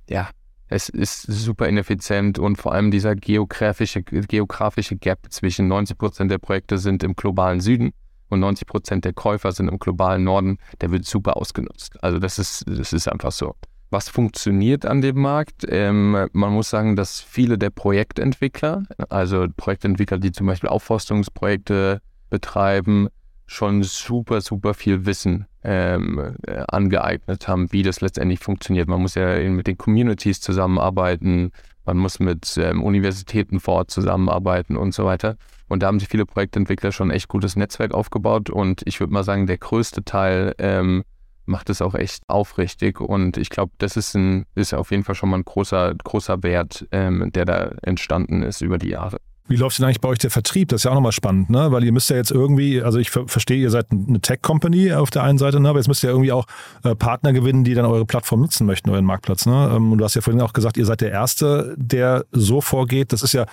ja, 0.08 0.28
es 0.68 0.88
ist 0.88 1.22
super 1.22 1.68
ineffizient 1.68 2.38
und 2.38 2.56
vor 2.56 2.72
allem 2.72 2.90
dieser 2.90 3.16
geografische, 3.16 4.02
geografische 4.02 4.96
Gap 4.96 5.26
zwischen 5.30 5.68
90 5.68 5.98
Prozent 5.98 6.30
der 6.30 6.38
Projekte 6.38 6.78
sind 6.78 7.02
im 7.02 7.14
globalen 7.14 7.60
Süden 7.60 7.92
und 8.28 8.40
90 8.40 8.66
Prozent 8.66 9.04
der 9.04 9.12
Käufer 9.12 9.52
sind 9.52 9.68
im 9.68 9.78
globalen 9.78 10.24
Norden, 10.24 10.58
der 10.80 10.92
wird 10.92 11.04
super 11.04 11.36
ausgenutzt. 11.36 12.02
Also 12.02 12.18
das 12.18 12.38
ist, 12.38 12.64
das 12.68 12.92
ist 12.92 13.08
einfach 13.08 13.32
so. 13.32 13.54
Was 13.90 14.08
funktioniert 14.08 14.86
an 14.86 15.00
dem 15.00 15.20
Markt? 15.20 15.66
Ähm, 15.68 16.28
man 16.32 16.52
muss 16.52 16.70
sagen, 16.70 16.94
dass 16.94 17.20
viele 17.20 17.58
der 17.58 17.70
Projektentwickler, 17.70 18.84
also 19.08 19.46
Projektentwickler, 19.56 20.18
die 20.18 20.30
zum 20.30 20.46
Beispiel 20.46 20.68
Aufforstungsprojekte 20.68 22.00
betreiben, 22.30 23.08
schon 23.50 23.82
super, 23.82 24.40
super 24.40 24.74
viel 24.74 25.06
Wissen 25.06 25.46
ähm, 25.64 26.36
äh, 26.46 26.62
angeeignet 26.68 27.48
haben, 27.48 27.72
wie 27.72 27.82
das 27.82 28.00
letztendlich 28.00 28.38
funktioniert. 28.38 28.88
Man 28.88 29.02
muss 29.02 29.16
ja 29.16 29.40
mit 29.50 29.66
den 29.66 29.76
Communities 29.76 30.40
zusammenarbeiten, 30.40 31.50
man 31.84 31.96
muss 31.96 32.20
mit 32.20 32.56
ähm, 32.58 32.80
Universitäten 32.84 33.58
vor 33.58 33.74
Ort 33.74 33.90
zusammenarbeiten 33.90 34.76
und 34.76 34.94
so 34.94 35.04
weiter. 35.04 35.36
Und 35.68 35.82
da 35.82 35.88
haben 35.88 35.98
sich 35.98 36.08
viele 36.08 36.26
Projektentwickler 36.26 36.92
schon 36.92 37.10
echt 37.10 37.26
gutes 37.26 37.56
Netzwerk 37.56 37.92
aufgebaut 37.92 38.50
und 38.50 38.82
ich 38.84 39.00
würde 39.00 39.12
mal 39.12 39.24
sagen, 39.24 39.48
der 39.48 39.58
größte 39.58 40.04
Teil 40.04 40.54
ähm, 40.58 41.02
macht 41.44 41.70
es 41.70 41.82
auch 41.82 41.96
echt 41.96 42.22
aufrichtig 42.28 43.00
und 43.00 43.36
ich 43.36 43.50
glaube, 43.50 43.72
das 43.78 43.96
ist, 43.96 44.14
ein, 44.14 44.46
ist 44.54 44.74
auf 44.74 44.92
jeden 44.92 45.02
Fall 45.02 45.16
schon 45.16 45.28
mal 45.28 45.38
ein 45.38 45.44
großer, 45.44 45.94
großer 46.04 46.44
Wert, 46.44 46.86
ähm, 46.92 47.32
der 47.32 47.46
da 47.46 47.72
entstanden 47.82 48.42
ist 48.42 48.60
über 48.60 48.78
die 48.78 48.90
Jahre. 48.90 49.18
Wie 49.50 49.56
läuft 49.56 49.78
denn 49.78 49.84
eigentlich 49.84 50.00
bei 50.00 50.08
euch 50.08 50.18
der 50.18 50.30
Vertrieb? 50.30 50.68
Das 50.68 50.80
ist 50.80 50.84
ja 50.84 50.92
auch 50.92 50.94
nochmal 50.94 51.10
spannend, 51.10 51.50
ne? 51.50 51.72
Weil 51.72 51.82
ihr 51.82 51.90
müsst 51.90 52.08
ja 52.08 52.14
jetzt 52.14 52.30
irgendwie, 52.30 52.80
also 52.80 53.00
ich 53.00 53.10
verstehe, 53.10 53.56
ihr 53.56 53.70
seid 53.70 53.86
eine 53.90 54.20
Tech-Company 54.20 54.92
auf 54.92 55.10
der 55.10 55.24
einen 55.24 55.38
Seite, 55.38 55.58
ne? 55.58 55.68
aber 55.68 55.80
jetzt 55.80 55.88
müsst 55.88 56.04
ihr 56.04 56.10
ja 56.10 56.14
irgendwie 56.14 56.30
auch 56.30 56.46
äh, 56.84 56.94
Partner 56.94 57.32
gewinnen, 57.32 57.64
die 57.64 57.74
dann 57.74 57.84
eure 57.84 58.04
Plattform 58.04 58.42
nutzen 58.42 58.64
möchten, 58.64 58.90
euren 58.90 59.04
Marktplatz. 59.04 59.46
Ne? 59.46 59.72
Ähm, 59.74 59.90
und 59.90 59.98
du 59.98 60.04
hast 60.04 60.14
ja 60.14 60.20
vorhin 60.20 60.40
auch 60.40 60.52
gesagt, 60.52 60.76
ihr 60.76 60.86
seid 60.86 61.00
der 61.00 61.10
Erste, 61.10 61.74
der 61.76 62.26
so 62.30 62.60
vorgeht. 62.60 63.12
Das 63.12 63.24
ist 63.24 63.32
ja 63.32 63.46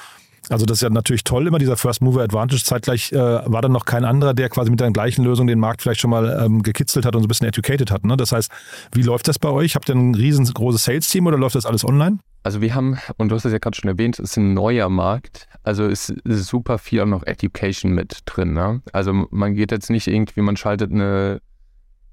also 0.49 0.65
das 0.65 0.77
ist 0.77 0.81
ja 0.81 0.89
natürlich 0.89 1.23
toll, 1.23 1.47
immer 1.47 1.57
dieser 1.57 1.77
First 1.77 2.01
Mover 2.01 2.21
Advantage. 2.21 2.63
Zeitgleich 2.63 3.11
äh, 3.11 3.17
war 3.17 3.61
dann 3.61 3.71
noch 3.71 3.85
kein 3.85 4.05
anderer, 4.05 4.33
der 4.33 4.49
quasi 4.49 4.69
mit 4.69 4.79
der 4.79 4.91
gleichen 4.91 5.23
Lösung 5.23 5.47
den 5.47 5.59
Markt 5.59 5.81
vielleicht 5.81 5.99
schon 5.99 6.09
mal 6.09 6.41
ähm, 6.43 6.63
gekitzelt 6.63 7.05
hat 7.05 7.15
und 7.15 7.21
so 7.21 7.25
ein 7.25 7.27
bisschen 7.27 7.47
educated 7.47 7.91
hat. 7.91 8.05
Ne? 8.05 8.17
Das 8.17 8.31
heißt, 8.31 8.51
wie 8.93 9.01
läuft 9.01 9.27
das 9.27 9.39
bei 9.39 9.49
euch? 9.49 9.75
Habt 9.75 9.89
ihr 9.89 9.95
ein 9.95 10.15
riesengroßes 10.15 10.83
Sales-Team 10.83 11.27
oder 11.27 11.37
läuft 11.37 11.55
das 11.55 11.65
alles 11.65 11.83
online? 11.83 12.19
Also 12.43 12.61
wir 12.61 12.73
haben, 12.75 12.97
und 13.17 13.29
du 13.29 13.35
hast 13.35 13.43
es 13.45 13.51
ja 13.51 13.57
gerade 13.57 13.75
schon 13.75 13.89
erwähnt, 13.89 14.19
es 14.19 14.31
ist 14.31 14.37
ein 14.37 14.53
neuer 14.53 14.89
Markt. 14.89 15.47
Also 15.63 15.85
es 15.85 16.09
ist 16.09 16.45
super 16.45 16.77
viel 16.77 17.01
auch 17.01 17.05
noch 17.05 17.25
Education 17.25 17.91
mit 17.91 18.19
drin. 18.25 18.53
Ne? 18.53 18.81
Also 18.93 19.27
man 19.31 19.53
geht 19.53 19.71
jetzt 19.71 19.89
nicht 19.89 20.07
irgendwie, 20.07 20.41
man 20.41 20.55
schaltet 20.55 20.91
eine 20.91 21.41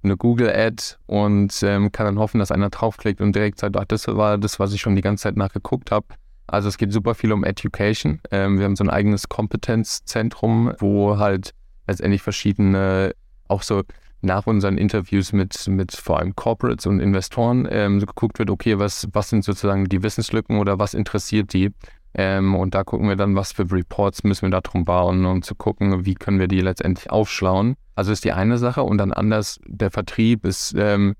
eine 0.04 0.16
Google-Ad 0.16 0.96
und 1.06 1.62
ähm, 1.62 1.90
kann 1.90 2.06
dann 2.06 2.18
hoffen, 2.18 2.38
dass 2.38 2.52
einer 2.52 2.68
draufklickt 2.70 3.20
und 3.20 3.34
direkt 3.34 3.58
sagt, 3.58 3.76
ach, 3.76 3.86
das 3.86 4.06
war 4.06 4.38
das, 4.38 4.60
was 4.60 4.72
ich 4.72 4.80
schon 4.80 4.96
die 4.96 5.02
ganze 5.02 5.22
Zeit 5.22 5.36
nachgeguckt 5.36 5.90
habe. 5.90 6.06
Also 6.46 6.68
es 6.68 6.78
geht 6.78 6.92
super 6.92 7.14
viel 7.14 7.32
um 7.32 7.44
Education. 7.44 8.20
Ähm, 8.30 8.58
wir 8.58 8.64
haben 8.64 8.76
so 8.76 8.84
ein 8.84 8.90
eigenes 8.90 9.28
Kompetenzzentrum, 9.28 10.72
wo 10.78 11.18
halt 11.18 11.54
letztendlich 11.86 12.22
verschiedene, 12.22 13.14
auch 13.48 13.62
so 13.62 13.82
nach 14.20 14.46
unseren 14.46 14.78
Interviews 14.78 15.32
mit, 15.32 15.68
mit 15.68 15.92
vor 15.92 16.18
allem 16.18 16.34
Corporates 16.34 16.86
und 16.86 17.00
Investoren 17.00 17.68
ähm, 17.70 18.00
so 18.00 18.06
geguckt 18.06 18.38
wird, 18.38 18.50
okay, 18.50 18.78
was, 18.78 19.08
was 19.12 19.28
sind 19.28 19.44
sozusagen 19.44 19.84
die 19.86 20.02
Wissenslücken 20.02 20.58
oder 20.58 20.78
was 20.78 20.94
interessiert 20.94 21.52
die? 21.52 21.72
Ähm, 22.14 22.54
und 22.54 22.74
da 22.74 22.84
gucken 22.84 23.08
wir 23.08 23.16
dann, 23.16 23.34
was 23.36 23.52
für 23.52 23.70
Reports 23.70 24.24
müssen 24.24 24.42
wir 24.42 24.50
da 24.50 24.60
drum 24.60 24.84
bauen, 24.84 25.24
um 25.26 25.42
zu 25.42 25.54
gucken, 25.54 26.06
wie 26.06 26.14
können 26.14 26.38
wir 26.38 26.48
die 26.48 26.60
letztendlich 26.60 27.10
aufschlauen. 27.10 27.74
Also 27.96 28.12
ist 28.12 28.24
die 28.24 28.32
eine 28.32 28.58
Sache 28.58 28.82
und 28.82 28.98
dann 28.98 29.12
anders, 29.12 29.60
der 29.66 29.90
Vertrieb 29.90 30.46
ist 30.46 30.74
ähm, 30.76 31.14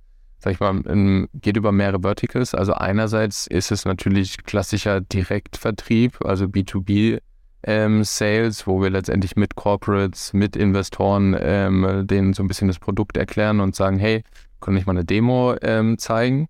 sag 0.45 0.53
ich 0.53 0.61
mal, 0.61 0.79
in, 0.87 1.29
geht 1.33 1.57
über 1.57 1.73
mehrere 1.73 2.03
Verticals. 2.03 2.55
Also 2.55 2.75
einerseits 2.75 3.47
ist 3.47 3.73
es 3.73 3.87
natürlich 3.87 4.45
klassischer 4.45 5.01
Direktvertrieb, 5.01 6.23
also 6.23 6.45
B2B 6.45 7.21
ähm, 7.63 8.05
Sales, 8.05 8.67
wo 8.67 8.83
wir 8.83 8.91
letztendlich 8.91 9.37
mit 9.37 9.55
Corporates, 9.55 10.35
mit 10.35 10.55
Investoren 10.55 11.35
ähm, 11.41 12.07
denen 12.07 12.35
so 12.35 12.43
ein 12.43 12.49
bisschen 12.49 12.69
das 12.69 12.79
Produkt 12.79 13.17
erklären 13.17 13.61
und 13.61 13.75
sagen, 13.75 13.99
hey, 13.99 14.23
können 14.61 14.77
nicht 14.77 14.87
mal 14.87 14.93
eine 14.93 15.07
Demo 15.07 15.57
ähm, 15.63 15.97
zeigen? 15.97 16.47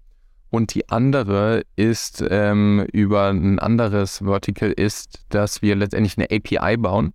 Und 0.51 0.75
die 0.75 0.89
andere 0.89 1.63
ist 1.77 2.25
ähm, 2.29 2.85
über 2.93 3.29
ein 3.29 3.61
anderes 3.61 4.19
Vertical 4.19 4.73
ist, 4.73 5.25
dass 5.29 5.63
wir 5.63 5.77
letztendlich 5.77 6.19
eine 6.19 6.27
API 6.33 6.77
bauen, 6.77 7.13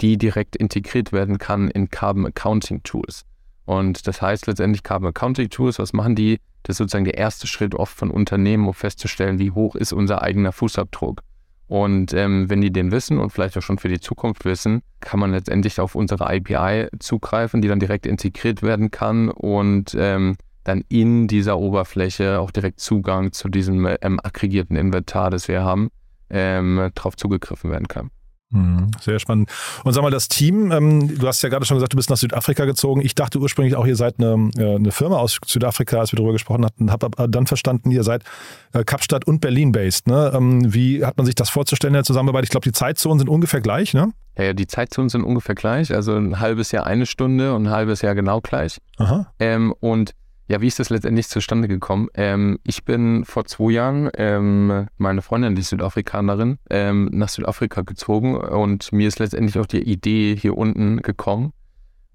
die 0.00 0.18
direkt 0.18 0.56
integriert 0.56 1.12
werden 1.12 1.38
kann 1.38 1.68
in 1.68 1.88
Carbon 1.88 2.26
Accounting 2.26 2.82
Tools. 2.82 3.24
Und 3.66 4.06
das 4.06 4.22
heißt 4.22 4.46
letztendlich 4.46 4.82
Carbon 4.82 5.08
Accounting 5.08 5.50
Tools, 5.50 5.78
was 5.78 5.92
machen 5.92 6.14
die? 6.14 6.38
Das 6.62 6.74
ist 6.74 6.78
sozusagen 6.78 7.04
der 7.04 7.18
erste 7.18 7.46
Schritt 7.46 7.74
oft 7.74 7.96
von 7.96 8.10
Unternehmen, 8.10 8.66
um 8.66 8.74
festzustellen, 8.74 9.38
wie 9.38 9.50
hoch 9.50 9.74
ist 9.76 9.92
unser 9.92 10.22
eigener 10.22 10.52
Fußabdruck. 10.52 11.20
Und 11.68 12.12
ähm, 12.12 12.48
wenn 12.48 12.60
die 12.60 12.72
den 12.72 12.92
wissen 12.92 13.18
und 13.18 13.30
vielleicht 13.30 13.58
auch 13.58 13.62
schon 13.62 13.78
für 13.78 13.88
die 13.88 14.00
Zukunft 14.00 14.44
wissen, 14.44 14.82
kann 15.00 15.18
man 15.18 15.32
letztendlich 15.32 15.80
auf 15.80 15.96
unsere 15.96 16.26
API 16.26 16.88
zugreifen, 17.00 17.60
die 17.60 17.68
dann 17.68 17.80
direkt 17.80 18.06
integriert 18.06 18.62
werden 18.62 18.92
kann 18.92 19.30
und 19.30 19.96
ähm, 19.98 20.36
dann 20.62 20.84
in 20.88 21.26
dieser 21.26 21.58
Oberfläche 21.58 22.40
auch 22.40 22.52
direkt 22.52 22.80
Zugang 22.80 23.32
zu 23.32 23.48
diesem 23.48 23.88
ähm, 24.00 24.20
aggregierten 24.22 24.76
Inventar, 24.76 25.30
das 25.30 25.48
wir 25.48 25.64
haben, 25.64 25.90
ähm, 26.30 26.90
drauf 26.94 27.16
zugegriffen 27.16 27.70
werden 27.70 27.88
kann. 27.88 28.10
Mhm, 28.56 28.90
sehr 29.00 29.18
spannend. 29.18 29.50
Und 29.84 29.92
sag 29.92 30.02
mal, 30.02 30.10
das 30.10 30.28
Team, 30.28 30.72
ähm, 30.72 31.18
du 31.18 31.26
hast 31.26 31.42
ja 31.42 31.48
gerade 31.48 31.66
schon 31.66 31.76
gesagt, 31.76 31.92
du 31.92 31.96
bist 31.96 32.08
nach 32.08 32.16
Südafrika 32.16 32.64
gezogen. 32.64 33.02
Ich 33.02 33.14
dachte 33.14 33.38
ursprünglich 33.38 33.76
auch, 33.76 33.86
ihr 33.86 33.96
seid 33.96 34.18
eine, 34.18 34.50
äh, 34.56 34.76
eine 34.76 34.92
Firma 34.92 35.18
aus 35.18 35.38
Südafrika, 35.44 35.98
als 35.98 36.12
wir 36.12 36.16
darüber 36.16 36.32
gesprochen 36.32 36.64
hatten, 36.64 36.90
habe 36.90 37.06
aber 37.06 37.28
dann 37.28 37.46
verstanden, 37.46 37.90
ihr 37.90 38.02
seid 38.02 38.24
äh, 38.72 38.82
Kapstadt 38.84 39.26
und 39.26 39.40
Berlin-based. 39.40 40.06
Ne? 40.06 40.32
Ähm, 40.34 40.72
wie 40.72 41.04
hat 41.04 41.18
man 41.18 41.26
sich 41.26 41.34
das 41.34 41.50
vorzustellen 41.50 41.92
in 41.92 41.98
der 41.98 42.04
Zusammenarbeit? 42.04 42.44
Ich 42.44 42.50
glaube, 42.50 42.64
die 42.64 42.72
Zeitzonen 42.72 43.18
sind 43.18 43.28
ungefähr 43.28 43.60
gleich, 43.60 43.92
ne? 43.92 44.12
Ja, 44.38 44.52
die 44.52 44.66
Zeitzonen 44.66 45.08
sind 45.08 45.24
ungefähr 45.24 45.54
gleich, 45.54 45.94
also 45.94 46.14
ein 46.14 46.40
halbes 46.40 46.70
Jahr 46.70 46.86
eine 46.86 47.06
Stunde 47.06 47.54
und 47.54 47.66
ein 47.66 47.70
halbes 47.70 48.02
Jahr 48.02 48.14
genau 48.14 48.40
gleich. 48.40 48.78
Aha. 48.98 49.32
Ähm, 49.38 49.74
und 49.80 50.12
ja, 50.48 50.60
wie 50.60 50.68
ist 50.68 50.78
das 50.78 50.90
letztendlich 50.90 51.28
zustande 51.28 51.66
gekommen? 51.66 52.08
Ähm, 52.14 52.58
ich 52.64 52.84
bin 52.84 53.24
vor 53.24 53.46
zwei 53.46 53.72
Jahren, 53.72 54.10
ähm, 54.16 54.86
meine 54.96 55.22
Freundin, 55.22 55.56
die 55.56 55.62
Südafrikanerin, 55.62 56.58
ähm, 56.70 57.08
nach 57.12 57.28
Südafrika 57.28 57.82
gezogen 57.82 58.36
und 58.36 58.92
mir 58.92 59.08
ist 59.08 59.18
letztendlich 59.18 59.58
auch 59.58 59.66
die 59.66 59.82
Idee 59.82 60.36
hier 60.36 60.56
unten 60.56 61.02
gekommen. 61.02 61.52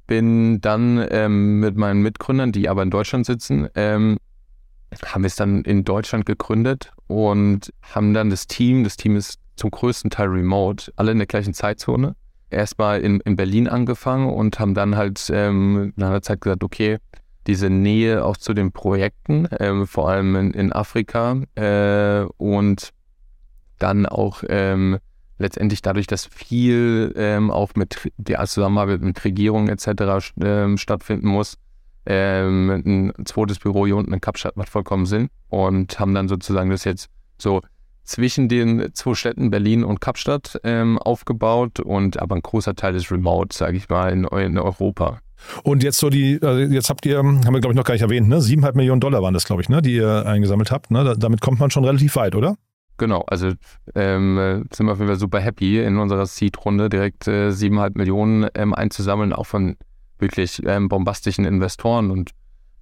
Bin 0.07 0.61
dann 0.61 1.05
ähm, 1.11 1.59
mit 1.59 1.75
meinen 1.75 2.01
Mitgründern, 2.01 2.51
die 2.51 2.69
aber 2.69 2.83
in 2.83 2.89
Deutschland 2.89 3.25
sitzen, 3.25 3.67
ähm, 3.75 4.17
haben 5.05 5.23
wir 5.23 5.27
es 5.27 5.35
dann 5.35 5.63
in 5.63 5.83
Deutschland 5.83 6.25
gegründet 6.25 6.91
und 7.07 7.73
haben 7.81 8.13
dann 8.13 8.29
das 8.29 8.47
Team, 8.47 8.83
das 8.83 8.97
Team 8.97 9.15
ist 9.15 9.39
zum 9.55 9.71
größten 9.71 10.09
Teil 10.09 10.27
remote, 10.27 10.91
alle 10.95 11.11
in 11.11 11.17
der 11.17 11.27
gleichen 11.27 11.53
Zeitzone. 11.53 12.15
Erstmal 12.49 12.99
in, 13.01 13.21
in 13.21 13.37
Berlin 13.37 13.69
angefangen 13.69 14.29
und 14.29 14.59
haben 14.59 14.73
dann 14.73 14.97
halt 14.97 15.29
ähm, 15.33 15.93
nach 15.95 16.09
einer 16.09 16.21
Zeit 16.21 16.41
gesagt, 16.41 16.63
okay, 16.63 16.97
diese 17.47 17.69
Nähe 17.69 18.23
auch 18.23 18.37
zu 18.37 18.53
den 18.53 18.71
Projekten, 18.71 19.47
ähm, 19.59 19.87
vor 19.87 20.09
allem 20.09 20.35
in, 20.35 20.51
in 20.51 20.73
Afrika 20.73 21.37
äh, 21.55 22.25
und 22.37 22.91
dann 23.79 24.05
auch 24.05 24.43
ähm, 24.47 24.99
letztendlich 25.39 25.81
dadurch, 25.81 26.07
dass 26.07 26.27
viel 26.27 27.13
ähm, 27.17 27.49
auch 27.51 27.71
mit 27.75 28.11
der 28.17 28.45
Zusammenarbeit 28.45 29.01
mit 29.01 29.23
Regierungen 29.25 29.69
etc. 29.69 30.33
Ähm, 30.39 30.77
stattfinden 30.77 31.27
muss, 31.27 31.57
ähm, 32.05 32.69
ein 33.17 33.25
zweites 33.25 33.59
Büro 33.59 33.85
hier 33.85 33.97
unten 33.97 34.13
in 34.13 34.21
Kapstadt 34.21 34.57
macht 34.57 34.69
vollkommen 34.69 35.05
Sinn 35.05 35.29
und 35.49 35.99
haben 35.99 36.13
dann 36.13 36.27
sozusagen 36.27 36.69
das 36.69 36.83
jetzt 36.83 37.09
so 37.37 37.61
zwischen 38.11 38.49
den 38.49 38.89
zwei 38.93 39.13
Städten 39.13 39.49
Berlin 39.49 39.83
und 39.83 40.01
Kapstadt 40.01 40.59
ähm, 40.63 40.97
aufgebaut 40.97 41.79
und 41.79 42.21
aber 42.21 42.35
ein 42.35 42.41
großer 42.41 42.75
Teil 42.75 42.95
ist 42.95 43.09
remote, 43.09 43.55
sage 43.55 43.77
ich 43.77 43.87
mal, 43.87 44.11
in, 44.11 44.25
in 44.25 44.57
Europa. 44.57 45.19
Und 45.63 45.81
jetzt 45.81 45.97
so 45.97 46.09
die, 46.09 46.39
also 46.41 46.59
jetzt 46.59 46.89
habt 46.89 47.05
ihr, 47.05 47.17
haben 47.17 47.41
wir 47.43 47.61
glaube 47.61 47.71
ich 47.71 47.77
noch 47.77 47.85
gar 47.85 47.93
nicht 47.93 48.03
erwähnt, 48.03 48.27
ne? 48.27 48.41
Siebeneinhalb 48.41 48.75
Millionen 48.75 48.99
Dollar 48.99 49.21
waren 49.23 49.33
das, 49.33 49.45
glaube 49.45 49.61
ich, 49.61 49.69
ne? 49.69 49.81
Die 49.81 49.95
ihr 49.95 50.25
eingesammelt 50.25 50.71
habt. 50.71 50.91
Ne? 50.91 51.15
damit 51.17 51.41
kommt 51.41 51.59
man 51.59 51.71
schon 51.71 51.85
relativ 51.85 52.15
weit, 52.17 52.35
oder? 52.35 52.57
Genau, 52.97 53.23
also 53.27 53.53
ähm, 53.95 54.67
sind 54.71 54.85
wir 54.85 54.91
auf 54.91 54.99
jeden 54.99 55.07
Fall 55.07 55.17
super 55.17 55.39
happy 55.39 55.81
in 55.81 55.97
unserer 55.97 56.25
Seed-Runde 56.25 56.89
direkt 56.89 57.27
äh, 57.27 57.51
siebeneinhalb 57.51 57.95
Millionen 57.95 58.47
ähm, 58.53 58.75
einzusammeln, 58.75 59.33
auch 59.33 59.45
von 59.45 59.77
wirklich 60.19 60.61
ähm, 60.65 60.89
bombastischen 60.89 61.45
Investoren. 61.45 62.11
Und 62.11 62.31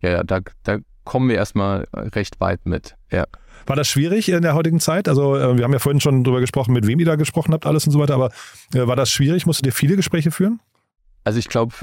ja, 0.02 0.24
da, 0.24 0.40
da 0.64 0.80
kommen 1.10 1.28
wir 1.28 1.38
erstmal 1.38 1.88
recht 1.92 2.40
weit 2.40 2.68
mit. 2.68 2.96
Ja. 3.12 3.26
War 3.66 3.76
das 3.76 3.88
schwierig 3.88 4.30
in 4.30 4.44
der 4.44 4.54
heutigen 4.54 4.80
Zeit? 4.80 5.10
Also, 5.10 5.36
äh, 5.36 5.58
wir 5.58 5.64
haben 5.64 5.74
ja 5.74 5.80
vorhin 5.80 6.00
schon 6.00 6.24
darüber 6.24 6.40
gesprochen, 6.40 6.72
mit 6.72 6.86
wem 6.86 7.00
ihr 7.00 7.08
da 7.08 7.16
gesprochen 7.16 7.52
habt, 7.52 7.66
alles 7.66 7.88
und 7.88 7.94
so 7.94 8.00
weiter, 8.00 8.14
aber 8.14 8.30
äh, 8.76 8.86
war 8.86 8.96
das 8.96 9.10
schwierig? 9.10 9.48
Musstet 9.48 9.66
ihr 9.66 9.74
viele 9.74 9.96
Gespräche 9.96 10.30
führen? 10.30 10.60
Also, 11.24 11.40
ich 11.40 11.50
glaube, 11.50 11.74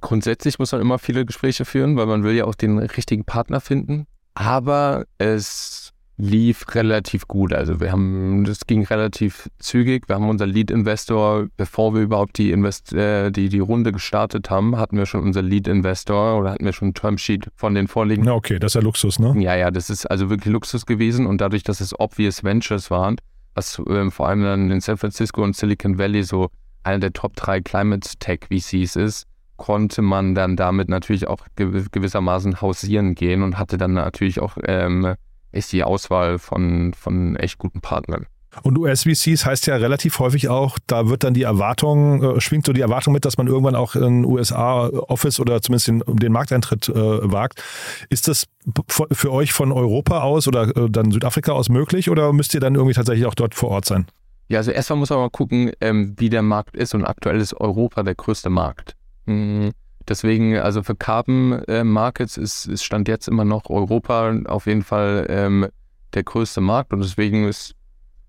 grundsätzlich 0.00 0.58
muss 0.58 0.72
man 0.72 0.80
immer 0.80 0.98
viele 0.98 1.24
Gespräche 1.24 1.64
führen, 1.64 1.96
weil 1.96 2.06
man 2.06 2.24
will 2.24 2.34
ja 2.34 2.44
auch 2.44 2.56
den 2.56 2.76
richtigen 2.80 3.24
Partner 3.24 3.60
finden. 3.60 4.08
Aber 4.34 5.04
es 5.18 5.91
lief 6.22 6.72
relativ 6.76 7.26
gut. 7.26 7.52
Also 7.52 7.80
wir 7.80 7.90
haben, 7.90 8.44
das 8.44 8.60
ging 8.68 8.84
relativ 8.84 9.50
zügig. 9.58 10.08
Wir 10.08 10.14
haben 10.14 10.28
unser 10.28 10.46
Lead-Investor, 10.46 11.48
bevor 11.56 11.94
wir 11.94 12.02
überhaupt 12.02 12.38
die, 12.38 12.52
Invest 12.52 12.92
äh, 12.92 13.32
die, 13.32 13.48
die 13.48 13.58
Runde 13.58 13.90
gestartet 13.90 14.48
haben, 14.48 14.76
hatten 14.76 14.96
wir 14.96 15.06
schon 15.06 15.22
unser 15.22 15.42
Lead-Investor 15.42 16.38
oder 16.38 16.52
hatten 16.52 16.64
wir 16.64 16.72
schon 16.72 16.88
ein 16.88 16.94
Termsheet 16.94 17.50
von 17.56 17.74
den 17.74 17.88
vorliegen. 17.88 18.24
Ja, 18.24 18.34
okay, 18.34 18.60
das 18.60 18.70
ist 18.70 18.74
ja 18.76 18.80
Luxus, 18.82 19.18
ne? 19.18 19.34
Ja, 19.42 19.56
ja, 19.56 19.72
das 19.72 19.90
ist 19.90 20.06
also 20.06 20.30
wirklich 20.30 20.52
Luxus 20.52 20.86
gewesen 20.86 21.26
und 21.26 21.40
dadurch, 21.40 21.64
dass 21.64 21.80
es 21.80 21.98
Obvious 21.98 22.44
Ventures 22.44 22.88
waren, 22.88 23.16
was 23.56 23.82
ähm, 23.88 24.12
vor 24.12 24.28
allem 24.28 24.44
dann 24.44 24.70
in 24.70 24.80
San 24.80 24.98
Francisco 24.98 25.42
und 25.42 25.56
Silicon 25.56 25.98
Valley 25.98 26.22
so 26.22 26.50
einer 26.84 27.00
der 27.00 27.12
Top 27.12 27.34
3 27.34 27.62
Climate 27.62 28.08
Tech 28.20 28.42
VCs 28.48 28.94
ist, 28.94 29.26
konnte 29.56 30.02
man 30.02 30.36
dann 30.36 30.54
damit 30.54 30.88
natürlich 30.88 31.26
auch 31.26 31.46
gewissermaßen 31.56 32.60
hausieren 32.60 33.16
gehen 33.16 33.42
und 33.42 33.58
hatte 33.58 33.76
dann 33.76 33.94
natürlich 33.94 34.40
auch 34.40 34.56
ähm, 34.64 35.16
ist 35.52 35.72
die 35.72 35.84
Auswahl 35.84 36.38
von, 36.38 36.94
von 36.94 37.36
echt 37.36 37.58
guten 37.58 37.80
Partnern. 37.80 38.26
Und 38.62 38.78
US-VCs 38.78 39.46
heißt 39.46 39.66
ja 39.66 39.76
relativ 39.76 40.18
häufig 40.18 40.48
auch, 40.48 40.78
da 40.86 41.08
wird 41.08 41.24
dann 41.24 41.32
die 41.32 41.42
Erwartung, 41.42 42.22
äh, 42.22 42.40
schwingt 42.40 42.66
so 42.66 42.74
die 42.74 42.82
Erwartung 42.82 43.14
mit, 43.14 43.24
dass 43.24 43.38
man 43.38 43.46
irgendwann 43.46 43.74
auch 43.74 43.94
in 43.94 44.26
USA-Office 44.26 45.40
oder 45.40 45.62
zumindest 45.62 45.88
den, 45.88 46.02
den 46.06 46.32
Markteintritt 46.32 46.90
äh, 46.90 46.94
wagt. 46.94 47.62
Ist 48.10 48.28
das 48.28 48.44
für 48.86 49.32
euch 49.32 49.54
von 49.54 49.72
Europa 49.72 50.20
aus 50.20 50.48
oder 50.48 50.76
äh, 50.76 50.90
dann 50.90 51.12
Südafrika 51.12 51.52
aus 51.52 51.70
möglich 51.70 52.10
oder 52.10 52.32
müsst 52.34 52.52
ihr 52.52 52.60
dann 52.60 52.74
irgendwie 52.74 52.94
tatsächlich 52.94 53.26
auch 53.26 53.34
dort 53.34 53.54
vor 53.54 53.70
Ort 53.70 53.86
sein? 53.86 54.06
Ja, 54.48 54.58
also 54.58 54.70
erstmal 54.70 54.98
muss 54.98 55.08
man 55.08 55.20
mal 55.20 55.30
gucken, 55.30 55.72
ähm, 55.80 56.14
wie 56.18 56.28
der 56.28 56.42
Markt 56.42 56.76
ist 56.76 56.94
und 56.94 57.06
aktuell 57.06 57.40
ist 57.40 57.54
Europa 57.54 58.02
der 58.02 58.14
größte 58.14 58.50
Markt. 58.50 58.96
Mhm. 59.24 59.72
Deswegen, 60.12 60.58
also 60.58 60.82
für 60.82 60.94
Carbon 60.94 61.64
äh, 61.68 61.84
Markets 61.84 62.36
ist, 62.36 62.66
ist 62.66 62.84
Stand 62.84 63.08
jetzt 63.08 63.28
immer 63.28 63.46
noch 63.46 63.70
Europa 63.70 64.36
auf 64.44 64.66
jeden 64.66 64.82
Fall 64.82 65.24
ähm, 65.30 65.68
der 66.12 66.22
größte 66.22 66.60
Markt 66.60 66.92
und 66.92 67.00
deswegen 67.00 67.48
ist, 67.48 67.74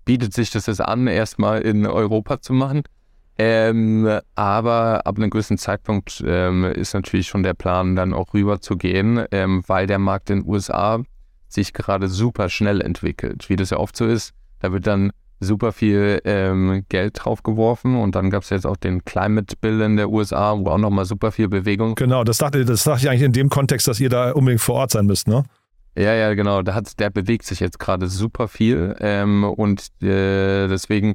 bietet 0.06 0.32
sich 0.32 0.50
das 0.50 0.64
jetzt 0.64 0.80
an, 0.80 1.06
erstmal 1.06 1.60
in 1.60 1.86
Europa 1.86 2.40
zu 2.40 2.54
machen. 2.54 2.84
Ähm, 3.36 4.08
aber 4.34 5.06
ab 5.06 5.18
einem 5.18 5.28
gewissen 5.28 5.58
Zeitpunkt 5.58 6.24
ähm, 6.26 6.64
ist 6.64 6.94
natürlich 6.94 7.26
schon 7.26 7.42
der 7.42 7.52
Plan, 7.52 7.96
dann 7.96 8.14
auch 8.14 8.32
rüber 8.32 8.62
zu 8.62 8.78
gehen, 8.78 9.22
ähm, 9.30 9.62
weil 9.66 9.86
der 9.86 9.98
Markt 9.98 10.30
in 10.30 10.40
den 10.40 10.48
USA 10.48 11.04
sich 11.48 11.74
gerade 11.74 12.08
super 12.08 12.48
schnell 12.48 12.80
entwickelt. 12.80 13.50
Wie 13.50 13.56
das 13.56 13.68
ja 13.68 13.76
oft 13.76 13.94
so 13.94 14.06
ist, 14.06 14.32
da 14.60 14.72
wird 14.72 14.86
dann 14.86 15.12
super 15.44 15.72
viel 15.72 16.20
ähm, 16.24 16.84
Geld 16.88 17.24
drauf 17.24 17.42
geworfen 17.42 17.96
und 17.96 18.14
dann 18.14 18.30
gab 18.30 18.42
es 18.42 18.50
jetzt 18.50 18.66
auch 18.66 18.76
den 18.76 19.04
Climate 19.04 19.56
Bill 19.60 19.80
in 19.80 19.96
der 19.96 20.10
USA, 20.10 20.58
wo 20.58 20.70
auch 20.70 20.78
nochmal 20.78 21.04
super 21.04 21.32
viel 21.32 21.48
Bewegung. 21.48 21.94
Genau, 21.94 22.24
das 22.24 22.38
dachte, 22.38 22.64
das 22.64 22.84
dachte 22.84 23.02
ich 23.02 23.08
eigentlich 23.08 23.22
in 23.22 23.32
dem 23.32 23.48
Kontext, 23.48 23.86
dass 23.86 24.00
ihr 24.00 24.08
da 24.08 24.32
unbedingt 24.32 24.60
vor 24.60 24.76
Ort 24.76 24.90
sein 24.90 25.06
müsst, 25.06 25.28
ne? 25.28 25.44
Ja, 25.96 26.12
ja, 26.12 26.34
genau. 26.34 26.62
Da 26.62 26.74
hat, 26.74 26.98
der 26.98 27.10
bewegt 27.10 27.44
sich 27.44 27.60
jetzt 27.60 27.78
gerade 27.78 28.08
super 28.08 28.48
viel 28.48 28.96
ähm, 28.98 29.44
und 29.44 29.90
äh, 30.02 30.66
deswegen 30.66 31.14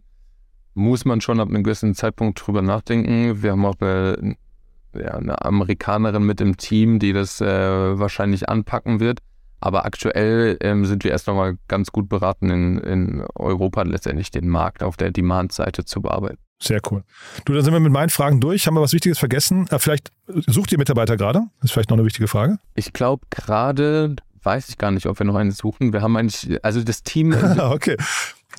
muss 0.74 1.04
man 1.04 1.20
schon 1.20 1.40
ab 1.40 1.50
einem 1.50 1.64
gewissen 1.64 1.96
Zeitpunkt 1.96 2.46
drüber 2.46 2.62
nachdenken. 2.62 3.44
Wir 3.44 3.52
haben 3.52 3.66
auch 3.66 3.76
eine, 3.80 4.36
ja, 4.96 5.16
eine 5.16 5.44
Amerikanerin 5.44 6.24
mit 6.24 6.40
im 6.40 6.56
Team, 6.56 7.00
die 7.00 7.12
das 7.12 7.42
äh, 7.42 8.00
wahrscheinlich 8.00 8.48
anpacken 8.48 9.00
wird. 9.00 9.20
Aber 9.62 9.86
aktuell 9.86 10.58
ähm, 10.62 10.86
sind 10.86 11.04
wir 11.04 11.12
erst 11.12 11.28
nochmal 11.28 11.58
ganz 11.68 11.92
gut 11.92 12.10
beraten, 12.10 12.50
in, 12.50 12.78
in 12.80 13.26
Europa 13.36 13.84
letztendlich 13.84 14.32
den 14.32 14.48
Markt 14.48 14.84
auf 14.84 14.98
der 14.98 15.12
Demand-Seite 15.12 15.86
zu 15.86 16.02
bearbeiten. 16.02 16.40
Sehr 16.62 16.82
cool. 16.92 17.04
Du, 17.46 17.54
dann 17.54 17.64
sind 17.64 17.74
wir 17.74 17.80
mit 17.80 17.92
meinen 17.92 18.10
Fragen 18.10 18.42
durch. 18.42 18.68
Haben 18.68 18.76
wir 18.76 18.82
was 18.82 18.94
Wichtiges 18.94 19.18
vergessen? 19.18 19.68
Äh, 19.70 19.80
vielleicht 19.80 20.12
sucht 20.28 20.72
ihr 20.72 20.78
Mitarbeiter 20.78 21.16
gerade? 21.16 21.44
Das 21.60 21.66
ist 21.66 21.72
vielleicht 21.72 21.90
noch 21.90 21.98
eine 21.98 22.06
wichtige 22.06 22.28
Frage. 22.28 22.58
Ich 22.76 22.92
glaube, 22.92 23.26
gerade 23.30 24.16
weiß 24.44 24.70
ich 24.70 24.78
gar 24.78 24.92
nicht, 24.92 25.06
ob 25.06 25.20
wir 25.20 25.26
noch 25.26 25.36
einen 25.36 25.52
suchen. 25.52 25.94
Wir 25.94 26.02
haben 26.02 26.16
eigentlich, 26.18 26.64
also 26.64 26.84
das 26.84 27.04
Team. 27.04 27.34
okay. 27.60 27.98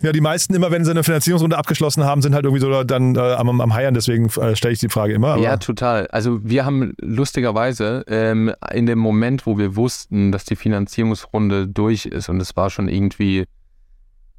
Ja, 0.03 0.13
die 0.13 0.21
meisten 0.21 0.55
immer, 0.55 0.71
wenn 0.71 0.85
sie 0.85 0.91
eine 0.91 1.05
Finanzierungsrunde 1.05 1.59
abgeschlossen 1.59 2.05
haben, 2.05 2.23
sind 2.23 2.35
halt 2.35 2.45
irgendwie 2.45 2.61
so 2.61 2.85
dann 2.85 3.17
äh, 3.17 3.19
am, 3.19 3.61
am 3.61 3.75
Heiern. 3.75 3.93
Deswegen 3.93 4.27
äh, 4.27 4.57
stelle 4.57 4.73
ich 4.73 4.79
die 4.79 4.89
Frage 4.89 5.13
immer. 5.13 5.37
ja, 5.37 5.57
total. 5.59 6.07
Also 6.09 6.43
wir 6.43 6.65
haben 6.65 6.95
lustigerweise 7.01 8.05
ähm, 8.09 8.53
in 8.73 8.87
dem 8.87 8.99
Moment, 8.99 9.47
wo 9.47 9.59
wir 9.59 9.77
wussten, 9.77 10.33
dass 10.33 10.45
die 10.45 10.57
Finanzierungsrunde 10.57 11.69
durch 11.69 12.07
ist 12.07 12.29
und 12.29 12.41
es 12.41 12.57
war 12.57 12.71
schon 12.71 12.89
irgendwie 12.89 13.45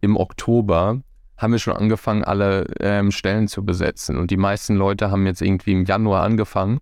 im 0.01 0.17
Oktober, 0.17 1.01
haben 1.37 1.51
wir 1.51 1.59
schon 1.59 1.75
angefangen, 1.75 2.23
alle 2.23 2.65
ähm, 2.79 3.11
Stellen 3.11 3.47
zu 3.47 3.63
besetzen. 3.63 4.17
Und 4.17 4.31
die 4.31 4.37
meisten 4.37 4.75
Leute 4.75 5.11
haben 5.11 5.25
jetzt 5.25 5.41
irgendwie 5.41 5.73
im 5.73 5.85
Januar 5.85 6.23
angefangen. 6.23 6.79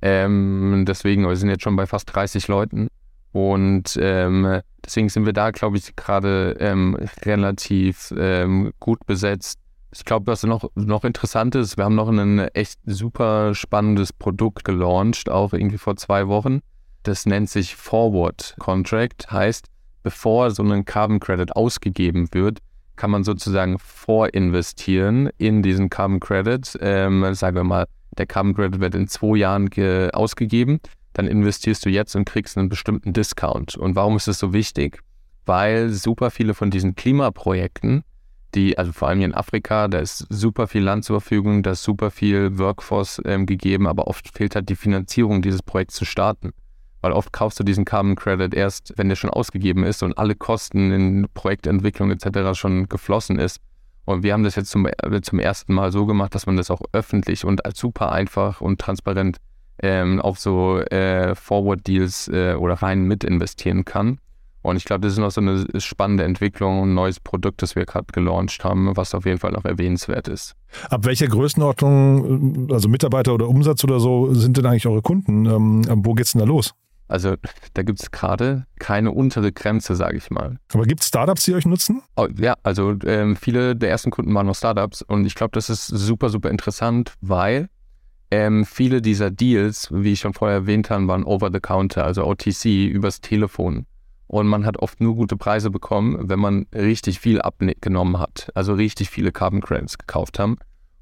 Ähm, 0.00 0.84
deswegen, 0.86 1.28
wir 1.28 1.36
sind 1.36 1.50
jetzt 1.50 1.62
schon 1.62 1.76
bei 1.76 1.86
fast 1.86 2.14
30 2.14 2.48
Leuten. 2.48 2.88
Und 3.32 3.98
ähm, 4.00 4.60
deswegen 4.84 5.08
sind 5.08 5.26
wir 5.26 5.32
da, 5.32 5.50
glaube 5.50 5.76
ich, 5.76 5.94
gerade 5.96 6.56
ähm, 6.60 6.96
relativ 7.22 8.12
ähm, 8.16 8.72
gut 8.80 9.06
besetzt. 9.06 9.58
Ich 9.94 10.04
glaube, 10.04 10.26
was 10.26 10.42
noch, 10.42 10.70
noch 10.74 11.04
interessant 11.04 11.54
ist, 11.54 11.76
wir 11.76 11.84
haben 11.84 11.94
noch 11.94 12.08
ein 12.08 12.38
echt 12.54 12.80
super 12.86 13.54
spannendes 13.54 14.12
Produkt 14.12 14.64
gelauncht, 14.64 15.28
auch 15.28 15.52
irgendwie 15.52 15.78
vor 15.78 15.96
zwei 15.96 16.28
Wochen. 16.28 16.60
Das 17.02 17.26
nennt 17.26 17.50
sich 17.50 17.76
Forward 17.76 18.54
Contract, 18.58 19.30
heißt, 19.30 19.66
bevor 20.02 20.50
so 20.50 20.62
ein 20.62 20.84
Carbon 20.84 21.20
Credit 21.20 21.54
ausgegeben 21.54 22.28
wird, 22.32 22.60
kann 22.96 23.10
man 23.10 23.24
sozusagen 23.24 23.78
vorinvestieren 23.78 25.30
in 25.36 25.62
diesen 25.62 25.90
Carbon 25.90 26.20
Credit. 26.20 26.78
Ähm, 26.80 27.34
sagen 27.34 27.56
wir 27.56 27.64
mal, 27.64 27.86
der 28.16 28.26
Carbon 28.26 28.54
Credit 28.54 28.80
wird 28.80 28.94
in 28.94 29.08
zwei 29.08 29.36
Jahren 29.36 29.68
ausgegeben 30.12 30.80
dann 31.12 31.26
investierst 31.26 31.84
du 31.84 31.90
jetzt 31.90 32.14
und 32.16 32.24
kriegst 32.24 32.56
einen 32.56 32.68
bestimmten 32.68 33.12
Discount. 33.12 33.76
Und 33.76 33.96
warum 33.96 34.16
ist 34.16 34.28
das 34.28 34.38
so 34.38 34.52
wichtig? 34.52 35.00
Weil 35.44 35.90
super 35.90 36.30
viele 36.30 36.54
von 36.54 36.70
diesen 36.70 36.94
Klimaprojekten, 36.94 38.04
die, 38.54 38.76
also 38.78 38.92
vor 38.92 39.08
allem 39.08 39.18
hier 39.18 39.26
in 39.26 39.34
Afrika, 39.34 39.88
da 39.88 39.98
ist 39.98 40.26
super 40.28 40.66
viel 40.66 40.82
Land 40.82 41.04
zur 41.04 41.20
Verfügung, 41.20 41.62
da 41.62 41.72
ist 41.72 41.82
super 41.82 42.10
viel 42.10 42.58
Workforce 42.58 43.20
ähm, 43.24 43.46
gegeben, 43.46 43.86
aber 43.86 44.08
oft 44.08 44.28
fehlt 44.28 44.54
halt 44.54 44.68
die 44.68 44.76
Finanzierung, 44.76 45.42
dieses 45.42 45.62
Projekt 45.62 45.92
zu 45.92 46.04
starten. 46.04 46.52
Weil 47.00 47.12
oft 47.12 47.32
kaufst 47.32 47.58
du 47.58 47.64
diesen 47.64 47.84
Carbon 47.84 48.14
Credit 48.14 48.54
erst, 48.54 48.92
wenn 48.96 49.08
der 49.08 49.16
schon 49.16 49.30
ausgegeben 49.30 49.84
ist 49.84 50.02
und 50.02 50.16
alle 50.18 50.36
Kosten 50.36 50.92
in 50.92 51.26
Projektentwicklung 51.34 52.10
etc. 52.12 52.56
schon 52.56 52.88
geflossen 52.88 53.38
ist. 53.38 53.60
Und 54.04 54.22
wir 54.22 54.32
haben 54.32 54.44
das 54.44 54.56
jetzt 54.56 54.70
zum, 54.70 54.86
äh, 54.86 55.20
zum 55.22 55.38
ersten 55.38 55.74
Mal 55.74 55.90
so 55.90 56.06
gemacht, 56.06 56.34
dass 56.34 56.46
man 56.46 56.56
das 56.56 56.70
auch 56.70 56.82
öffentlich 56.92 57.44
und 57.44 57.64
als 57.64 57.78
super 57.78 58.12
einfach 58.12 58.60
und 58.60 58.80
transparent 58.80 59.38
ähm, 59.82 60.20
auf 60.20 60.38
so 60.38 60.78
äh, 60.78 61.34
Forward-Deals 61.34 62.28
äh, 62.28 62.54
oder 62.54 62.74
rein 62.74 63.02
mit 63.02 63.24
investieren 63.24 63.84
kann. 63.84 64.18
Und 64.62 64.76
ich 64.76 64.84
glaube, 64.84 65.00
das 65.00 65.14
ist 65.14 65.18
noch 65.18 65.32
so 65.32 65.40
eine 65.40 65.66
spannende 65.80 66.22
Entwicklung, 66.22 66.84
ein 66.84 66.94
neues 66.94 67.18
Produkt, 67.18 67.62
das 67.62 67.74
wir 67.74 67.84
gerade 67.84 68.06
gelauncht 68.12 68.62
haben, 68.62 68.96
was 68.96 69.12
auf 69.12 69.26
jeden 69.26 69.38
Fall 69.38 69.50
noch 69.50 69.64
erwähnenswert 69.64 70.28
ist. 70.28 70.54
Ab 70.88 71.04
welcher 71.04 71.26
Größenordnung, 71.26 72.70
also 72.70 72.88
Mitarbeiter 72.88 73.34
oder 73.34 73.48
Umsatz 73.48 73.82
oder 73.82 73.98
so, 73.98 74.32
sind 74.34 74.56
denn 74.56 74.66
eigentlich 74.66 74.86
eure 74.86 75.02
Kunden? 75.02 75.46
Ähm, 75.46 75.84
wo 76.04 76.14
geht's 76.14 76.32
denn 76.32 76.38
da 76.38 76.46
los? 76.46 76.74
Also 77.08 77.34
da 77.74 77.82
gibt 77.82 78.00
es 78.00 78.10
gerade 78.10 78.66
keine 78.78 79.10
untere 79.10 79.52
Grenze, 79.52 79.96
sage 79.96 80.16
ich 80.16 80.30
mal. 80.30 80.58
Aber 80.72 80.84
gibt 80.84 81.02
es 81.02 81.08
Startups, 81.08 81.44
die 81.44 81.54
euch 81.54 81.66
nutzen? 81.66 82.00
Oh, 82.16 82.28
ja, 82.38 82.54
also 82.62 82.94
ähm, 83.04 83.36
viele 83.36 83.76
der 83.76 83.90
ersten 83.90 84.10
Kunden 84.10 84.32
waren 84.32 84.46
noch 84.46 84.54
Startups 84.54 85.02
und 85.02 85.26
ich 85.26 85.34
glaube, 85.34 85.50
das 85.52 85.68
ist 85.68 85.88
super, 85.88 86.30
super 86.30 86.50
interessant, 86.50 87.12
weil 87.20 87.68
ähm, 88.32 88.64
viele 88.64 89.02
dieser 89.02 89.30
Deals, 89.30 89.90
wie 89.92 90.12
ich 90.12 90.20
schon 90.20 90.32
vorher 90.32 90.56
erwähnt 90.60 90.88
habe, 90.88 91.06
waren 91.06 91.22
over 91.22 91.50
the 91.52 91.60
counter, 91.60 92.02
also 92.02 92.24
OTC, 92.24 92.64
übers 92.86 93.20
Telefon. 93.20 93.84
Und 94.26 94.46
man 94.46 94.64
hat 94.64 94.78
oft 94.78 95.02
nur 95.02 95.14
gute 95.16 95.36
Preise 95.36 95.70
bekommen, 95.70 96.30
wenn 96.30 96.38
man 96.38 96.66
richtig 96.74 97.20
viel 97.20 97.42
abgenommen 97.42 98.18
hat, 98.18 98.48
also 98.54 98.72
richtig 98.72 99.10
viele 99.10 99.32
Carbon 99.32 99.60
Credits 99.60 99.98
gekauft 99.98 100.38
haben. 100.38 100.56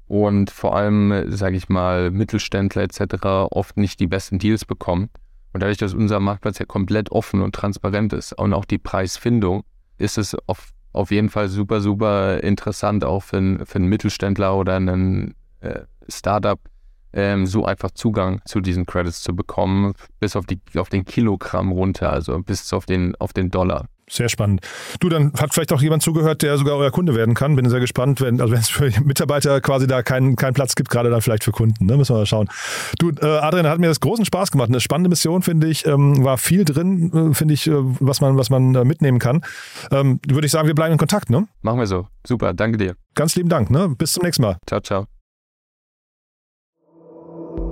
Und 0.07 0.51
vor 0.51 0.75
allem, 0.75 1.31
sage 1.31 1.55
ich 1.55 1.69
mal, 1.69 2.11
Mittelständler 2.11 2.81
etc. 2.81 3.23
oft 3.49 3.77
nicht 3.77 4.01
die 4.01 4.07
besten 4.07 4.37
Deals 4.37 4.65
bekommen. 4.65 5.09
Und 5.53 5.63
dadurch, 5.63 5.77
dass 5.77 5.93
unser 5.93 6.19
Marktplatz 6.19 6.59
ja 6.59 6.65
komplett 6.65 7.13
offen 7.13 7.41
und 7.41 7.55
transparent 7.55 8.11
ist 8.11 8.33
und 8.33 8.53
auch 8.53 8.65
die 8.65 8.77
Preisfindung, 8.77 9.63
ist 9.97 10.17
es 10.17 10.35
auf, 10.47 10.71
auf 10.91 11.11
jeden 11.11 11.29
Fall 11.29 11.47
super, 11.47 11.79
super 11.79 12.43
interessant, 12.43 13.05
auch 13.05 13.23
für, 13.23 13.37
einen, 13.37 13.65
für 13.65 13.75
einen 13.75 13.87
Mittelständler 13.87 14.53
oder 14.57 14.75
einen 14.75 15.33
äh, 15.61 15.83
Startup, 16.09 16.59
ähm, 17.13 17.45
so 17.45 17.65
einfach 17.65 17.91
Zugang 17.91 18.41
zu 18.45 18.61
diesen 18.61 18.85
Credits 18.85 19.21
zu 19.21 19.35
bekommen, 19.35 19.93
bis 20.19 20.35
auf, 20.35 20.45
die, 20.45 20.59
auf 20.77 20.89
den 20.89 21.05
Kilogramm 21.05 21.71
runter, 21.71 22.11
also 22.11 22.39
bis 22.39 22.71
auf 22.73 22.85
den, 22.85 23.15
auf 23.15 23.33
den 23.33 23.51
Dollar. 23.51 23.85
Sehr 24.11 24.27
spannend. 24.27 24.59
Du, 24.99 25.07
dann 25.07 25.31
hat 25.39 25.53
vielleicht 25.53 25.71
auch 25.71 25.81
jemand 25.81 26.03
zugehört, 26.03 26.41
der 26.41 26.57
sogar 26.57 26.75
euer 26.75 26.91
Kunde 26.91 27.15
werden 27.15 27.33
kann. 27.33 27.55
Bin 27.55 27.69
sehr 27.69 27.79
gespannt, 27.79 28.19
wenn, 28.19 28.41
also 28.41 28.51
wenn 28.51 28.59
es 28.59 28.67
für 28.67 28.91
Mitarbeiter 29.05 29.61
quasi 29.61 29.87
da 29.87 30.03
keinen 30.03 30.35
kein 30.35 30.53
Platz 30.53 30.75
gibt, 30.75 30.89
gerade 30.89 31.09
dann 31.09 31.21
vielleicht 31.21 31.45
für 31.45 31.53
Kunden. 31.53 31.85
Ne? 31.85 31.95
Müssen 31.95 32.13
wir 32.13 32.19
mal 32.19 32.25
schauen. 32.25 32.49
Du, 32.99 33.11
äh, 33.11 33.25
Adrian, 33.25 33.67
hat 33.67 33.79
mir 33.79 33.87
das 33.87 34.01
großen 34.01 34.25
Spaß 34.25 34.51
gemacht. 34.51 34.67
Eine 34.67 34.81
spannende 34.81 35.09
Mission, 35.09 35.43
finde 35.43 35.67
ich. 35.67 35.85
Ähm, 35.85 36.25
war 36.25 36.37
viel 36.37 36.65
drin, 36.65 37.31
äh, 37.31 37.33
finde 37.33 37.53
ich, 37.53 37.67
äh, 37.67 37.73
was 37.73 38.19
man, 38.19 38.37
was 38.37 38.49
man 38.49 38.75
äh, 38.75 38.83
mitnehmen 38.83 39.19
kann. 39.19 39.45
Ähm, 39.91 40.19
Würde 40.27 40.45
ich 40.45 40.51
sagen, 40.51 40.67
wir 40.67 40.75
bleiben 40.75 40.91
in 40.91 40.99
Kontakt, 40.99 41.29
ne? 41.29 41.47
Machen 41.61 41.79
wir 41.79 41.87
so. 41.87 42.07
Super, 42.27 42.53
danke 42.53 42.77
dir. 42.77 42.95
Ganz 43.15 43.37
lieben 43.37 43.47
Dank, 43.47 43.69
ne? 43.69 43.95
Bis 43.97 44.11
zum 44.11 44.23
nächsten 44.23 44.41
Mal. 44.41 44.57
Ciao, 44.67 44.81
ciao. 44.81 45.20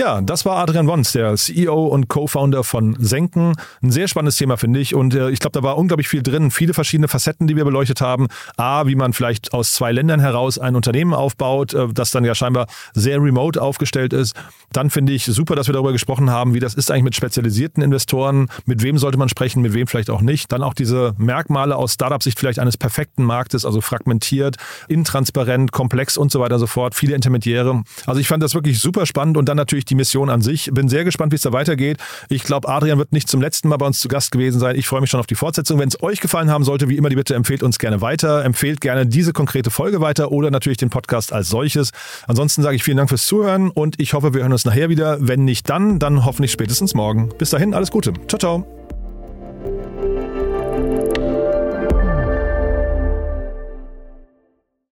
Ja, 0.00 0.22
das 0.22 0.46
war 0.46 0.56
Adrian 0.56 0.86
Wons, 0.86 1.12
der 1.12 1.36
CEO 1.36 1.88
und 1.88 2.08
Co-Founder 2.08 2.64
von 2.64 2.96
Senken. 2.98 3.52
Ein 3.82 3.90
sehr 3.90 4.08
spannendes 4.08 4.36
Thema, 4.36 4.56
finde 4.56 4.80
ich. 4.80 4.94
Und 4.94 5.14
äh, 5.14 5.28
ich 5.28 5.40
glaube, 5.40 5.52
da 5.52 5.62
war 5.62 5.76
unglaublich 5.76 6.08
viel 6.08 6.22
drin. 6.22 6.50
Viele 6.50 6.72
verschiedene 6.72 7.06
Facetten, 7.06 7.46
die 7.46 7.54
wir 7.54 7.66
beleuchtet 7.66 8.00
haben. 8.00 8.28
A, 8.56 8.86
wie 8.86 8.94
man 8.94 9.12
vielleicht 9.12 9.52
aus 9.52 9.74
zwei 9.74 9.92
Ländern 9.92 10.18
heraus 10.18 10.58
ein 10.58 10.74
Unternehmen 10.74 11.12
aufbaut, 11.12 11.74
äh, 11.74 11.88
das 11.92 12.12
dann 12.12 12.24
ja 12.24 12.34
scheinbar 12.34 12.66
sehr 12.94 13.20
remote 13.20 13.60
aufgestellt 13.60 14.14
ist. 14.14 14.34
Dann 14.72 14.88
finde 14.88 15.12
ich 15.12 15.26
super, 15.26 15.54
dass 15.54 15.66
wir 15.66 15.74
darüber 15.74 15.92
gesprochen 15.92 16.30
haben, 16.30 16.54
wie 16.54 16.60
das 16.60 16.72
ist 16.72 16.90
eigentlich 16.90 17.04
mit 17.04 17.16
spezialisierten 17.16 17.82
Investoren. 17.82 18.48
Mit 18.64 18.82
wem 18.82 18.96
sollte 18.96 19.18
man 19.18 19.28
sprechen, 19.28 19.60
mit 19.60 19.74
wem 19.74 19.86
vielleicht 19.86 20.08
auch 20.08 20.22
nicht. 20.22 20.50
Dann 20.50 20.62
auch 20.62 20.72
diese 20.72 21.14
Merkmale 21.18 21.76
aus 21.76 21.92
Startup-Sicht 21.92 22.38
vielleicht 22.38 22.58
eines 22.58 22.78
perfekten 22.78 23.22
Marktes, 23.22 23.66
also 23.66 23.82
fragmentiert, 23.82 24.56
intransparent, 24.88 25.72
komplex 25.72 26.16
und 26.16 26.32
so 26.32 26.40
weiter 26.40 26.54
und 26.54 26.60
so 26.60 26.66
fort. 26.66 26.94
Viele 26.94 27.14
Intermediäre. 27.14 27.82
Also 28.06 28.18
ich 28.18 28.28
fand 28.28 28.42
das 28.42 28.54
wirklich 28.54 28.78
super 28.78 29.04
spannend 29.04 29.36
und 29.36 29.46
dann 29.46 29.58
natürlich 29.58 29.89
die 29.90 29.94
Mission 29.94 30.30
an 30.30 30.40
sich. 30.40 30.70
Bin 30.72 30.88
sehr 30.88 31.04
gespannt, 31.04 31.32
wie 31.32 31.36
es 31.36 31.42
da 31.42 31.52
weitergeht. 31.52 31.98
Ich 32.28 32.42
glaube, 32.44 32.68
Adrian 32.68 32.98
wird 32.98 33.12
nicht 33.12 33.28
zum 33.28 33.40
letzten 33.40 33.68
Mal 33.68 33.76
bei 33.76 33.86
uns 33.86 33.98
zu 33.98 34.08
Gast 34.08 34.30
gewesen 34.30 34.60
sein. 34.60 34.76
Ich 34.76 34.86
freue 34.86 35.00
mich 35.00 35.10
schon 35.10 35.20
auf 35.20 35.26
die 35.26 35.34
Fortsetzung. 35.34 35.78
Wenn 35.78 35.88
es 35.88 36.02
euch 36.02 36.20
gefallen 36.20 36.50
haben 36.50 36.64
sollte, 36.64 36.88
wie 36.88 36.96
immer 36.96 37.08
die 37.08 37.16
Bitte, 37.16 37.34
empfehlt 37.34 37.62
uns 37.62 37.78
gerne 37.78 38.00
weiter. 38.00 38.44
Empfehlt 38.44 38.80
gerne 38.80 39.06
diese 39.06 39.32
konkrete 39.32 39.70
Folge 39.70 40.00
weiter 40.00 40.32
oder 40.32 40.50
natürlich 40.50 40.78
den 40.78 40.90
Podcast 40.90 41.32
als 41.32 41.48
solches. 41.48 41.90
Ansonsten 42.26 42.62
sage 42.62 42.76
ich 42.76 42.84
vielen 42.84 42.96
Dank 42.96 43.08
fürs 43.08 43.26
Zuhören 43.26 43.70
und 43.70 44.00
ich 44.00 44.14
hoffe, 44.14 44.32
wir 44.34 44.42
hören 44.42 44.52
uns 44.52 44.64
nachher 44.64 44.88
wieder. 44.88 45.18
Wenn 45.20 45.44
nicht 45.44 45.68
dann, 45.68 45.98
dann 45.98 46.24
hoffentlich 46.24 46.52
spätestens 46.52 46.94
morgen. 46.94 47.30
Bis 47.38 47.50
dahin, 47.50 47.74
alles 47.74 47.90
Gute. 47.90 48.12
Ciao, 48.28 48.38
ciao. 48.38 48.79